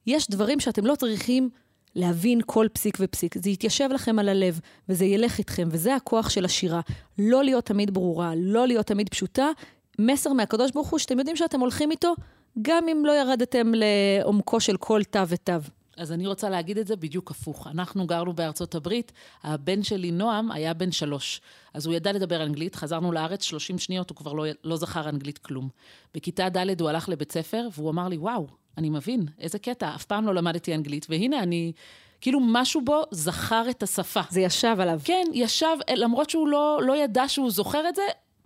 יש 0.06 0.30
דברים 0.30 0.60
שאתם 0.60 0.86
לא 0.86 0.94
צריכים 0.94 1.48
להבין 1.94 2.40
כל 2.46 2.66
פסיק 2.72 2.96
ופסיק. 3.00 3.38
זה 3.38 3.50
יתיישב 3.50 3.88
לכם 3.94 4.18
על 4.18 4.28
הלב, 4.28 4.60
וזה 4.88 5.04
ילך 5.04 5.38
איתכם, 5.38 5.68
וזה 5.70 5.94
הכוח 5.94 6.30
של 6.30 6.44
השירה. 6.44 6.80
לא 7.18 7.44
להיות 7.44 7.64
תמיד 7.64 7.94
ברורה, 7.94 8.32
לא 8.36 8.66
להיות 8.66 8.86
תמיד 8.86 9.08
פשוטה. 9.08 9.50
מסר 9.98 10.32
מהקדוש 10.32 10.70
ברוך 10.70 10.88
הוא 10.88 10.98
שאתם 10.98 11.18
יודעים 11.18 11.36
שאתם 11.36 11.60
הולכים 11.60 11.90
איתו, 11.90 12.14
גם 12.62 12.88
אם 12.88 13.02
לא 13.06 13.12
ירדתם 13.12 13.72
לעומקו 13.74 14.60
של 14.60 14.76
כל 14.76 15.04
תו 15.04 15.28
ותו. 15.28 15.52
אז 15.96 16.12
אני 16.12 16.26
רוצה 16.26 16.50
להגיד 16.50 16.78
את 16.78 16.86
זה 16.86 16.96
בדיוק 16.96 17.30
הפוך. 17.30 17.66
אנחנו 17.66 18.06
גרנו 18.06 18.32
בארצות 18.32 18.74
הברית, 18.74 19.12
הבן 19.42 19.82
שלי, 19.82 20.10
נועם, 20.10 20.52
היה 20.52 20.74
בן 20.74 20.92
שלוש. 20.92 21.40
אז 21.74 21.86
הוא 21.86 21.94
ידע 21.94 22.12
לדבר 22.12 22.42
אנגלית, 22.42 22.74
חזרנו 22.74 23.12
לארץ, 23.12 23.42
30 23.42 23.78
שניות, 23.78 24.10
הוא 24.10 24.16
כבר 24.16 24.32
לא, 24.32 24.44
לא 24.64 24.76
זכר 24.76 25.08
אנגלית 25.08 25.38
כלום. 25.38 25.68
בכיתה 26.14 26.48
ד' 26.48 26.80
הוא 26.80 26.88
הלך 26.88 27.08
לבית 27.08 27.32
ספר, 27.32 27.68
והוא 27.76 27.90
אמר 27.90 28.08
לי, 28.08 28.16
וואו, 28.16 28.46
אני 28.78 28.90
מבין, 28.90 29.26
איזה 29.40 29.58
קטע, 29.58 29.94
אף 29.94 30.04
פעם 30.04 30.26
לא 30.26 30.34
למדתי 30.34 30.74
אנגלית, 30.74 31.06
והנה 31.10 31.42
אני... 31.42 31.72
כאילו 32.20 32.40
משהו 32.42 32.80
בו 32.80 33.02
זכר 33.10 33.64
את 33.70 33.82
השפה. 33.82 34.20
זה 34.30 34.40
ישב 34.40 34.76
עליו. 34.78 35.00
כן, 35.04 35.24
ישב, 35.32 35.76
למרות 35.96 36.30
שהוא 36.30 36.48
לא, 36.48 36.80
לא 36.82 36.96
ידע 36.96 37.28
שהוא 37.28 37.50
זוכר 37.50 37.88
את 37.88 37.94
זה, 37.94 38.02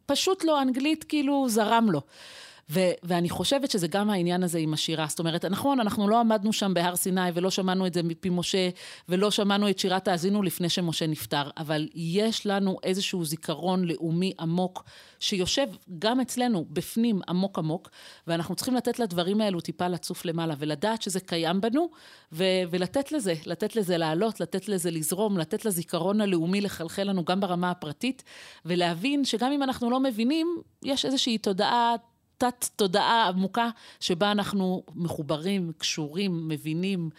פשוט 0.09 0.45
לא, 0.45 0.63
אנגלית 0.63 1.05
כאילו 1.05 1.47
זרם 1.49 1.87
לו. 1.91 2.01
ו- 2.71 2.93
ואני 3.03 3.31
חושבת 3.31 3.71
שזה 3.71 3.89
גם 3.89 4.11
העניין 4.11 4.43
הזה 4.43 4.59
עם 4.59 4.75
השירה. 4.75 5.07
זאת 5.09 5.19
אומרת, 5.19 5.45
נכון, 5.45 5.81
אנחנו 5.81 6.09
לא 6.09 6.21
עמדנו 6.21 6.53
שם 6.53 6.75
בהר 6.75 6.97
סיני 6.97 7.31
ולא 7.35 7.51
שמענו 7.51 7.87
את 7.87 7.95
זה 7.95 8.03
מפי 8.03 8.29
משה, 8.31 8.69
ולא 9.09 9.31
שמענו 9.31 9.71
את 9.71 9.79
שירת 9.79 10.09
האזינו 10.09 10.43
לפני 10.43 10.69
שמשה 10.69 11.07
נפטר, 11.07 11.51
אבל 11.57 11.89
יש 11.95 12.47
לנו 12.47 12.77
איזשהו 12.83 13.25
זיכרון 13.25 13.85
לאומי 13.85 14.33
עמוק, 14.41 14.85
שיושב 15.21 15.67
גם 15.99 16.21
אצלנו, 16.21 16.65
בפנים, 16.71 17.21
עמוק 17.29 17.59
עמוק, 17.59 17.91
ואנחנו 18.27 18.55
צריכים 18.55 18.75
לתת 18.75 18.99
לדברים 18.99 19.41
האלו 19.41 19.61
טיפה 19.61 19.89
לצוף 19.89 20.25
למעלה, 20.25 20.55
ולדעת 20.59 21.03
שזה 21.03 21.21
קיים 21.21 21.61
בנו, 21.61 21.89
ו- 22.33 22.45
ולתת 22.71 23.13
לזה, 23.13 23.35
לתת 23.47 23.77
לזה 23.77 23.97
לעלות, 23.97 24.41
לתת 24.41 24.69
לזה 24.69 24.91
לזרום, 24.91 25.39
לתת 25.39 25.65
לזיכרון 25.65 26.21
הלאומי 26.21 26.61
לחלחל 26.61 27.03
לנו 27.03 27.25
גם 27.25 27.41
ברמה 27.41 27.71
הפרטית, 27.71 28.25
ולהבין 28.65 29.25
שגם 29.25 29.53
אם 29.53 29.63
אנחנו 29.63 29.91
לא 29.91 30.01
מבינים, 30.01 30.57
יש 30.83 31.05
איזושהי 31.05 31.39
תודעה... 31.39 31.95
תת-תודעה 32.39 33.29
עמוקה 33.29 33.71
שבה 34.01 34.31
אנחנו 34.31 34.83
מחוברים, 34.95 35.73
קשורים, 35.79 36.49
מבינים, 36.49 37.11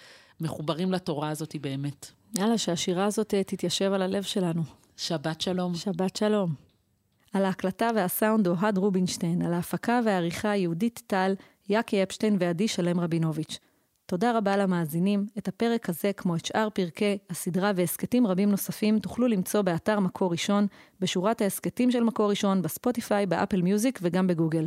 מחוברים 0.41 0.91
לתורה 0.91 1.29
הזאת 1.29 1.55
באמת. 1.61 2.11
יאללה, 2.37 2.57
שהשירה 2.57 3.05
הזאת 3.05 3.33
תתיישב 3.33 3.91
על 3.93 4.01
הלב 4.01 4.23
שלנו. 4.23 4.61
שבת 4.97 5.41
שלום. 5.41 5.75
שבת 5.75 6.15
שלום. 6.15 6.53
על 7.33 7.45
ההקלטה 7.45 7.89
והסאונד 7.95 8.47
אוהד 8.47 8.77
רובינשטיין, 8.77 9.41
על 9.41 9.53
ההפקה 9.53 9.99
והעריכה 10.05 10.55
יהודית 10.55 11.01
טל, 11.07 11.33
יאקי 11.69 12.03
אפשטיין 12.03 12.37
ועדי 12.39 12.67
שלם 12.67 12.99
רבינוביץ'. 12.99 13.59
תודה 14.05 14.37
רבה 14.37 14.57
למאזינים. 14.57 15.25
את 15.37 15.47
הפרק 15.47 15.89
הזה, 15.89 16.13
כמו 16.13 16.35
את 16.35 16.45
שאר 16.45 16.69
פרקי 16.73 17.17
הסדרה 17.29 17.71
והסכתים 17.75 18.27
רבים 18.27 18.51
נוספים, 18.51 18.99
תוכלו 18.99 19.27
למצוא 19.27 19.61
באתר 19.61 19.99
מקור 19.99 20.31
ראשון, 20.31 20.67
בשורת 20.99 21.41
ההסכתים 21.41 21.91
של 21.91 22.03
מקור 22.03 22.29
ראשון, 22.29 22.61
בספוטיפיי, 22.61 23.25
באפל 23.25 23.61
מיוזיק 23.61 23.99
וגם 24.01 24.27
בגוגל. 24.27 24.65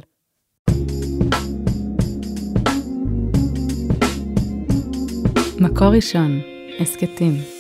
מקור 5.61 5.89
ראשון, 5.89 6.41
הסכתים. 6.81 7.52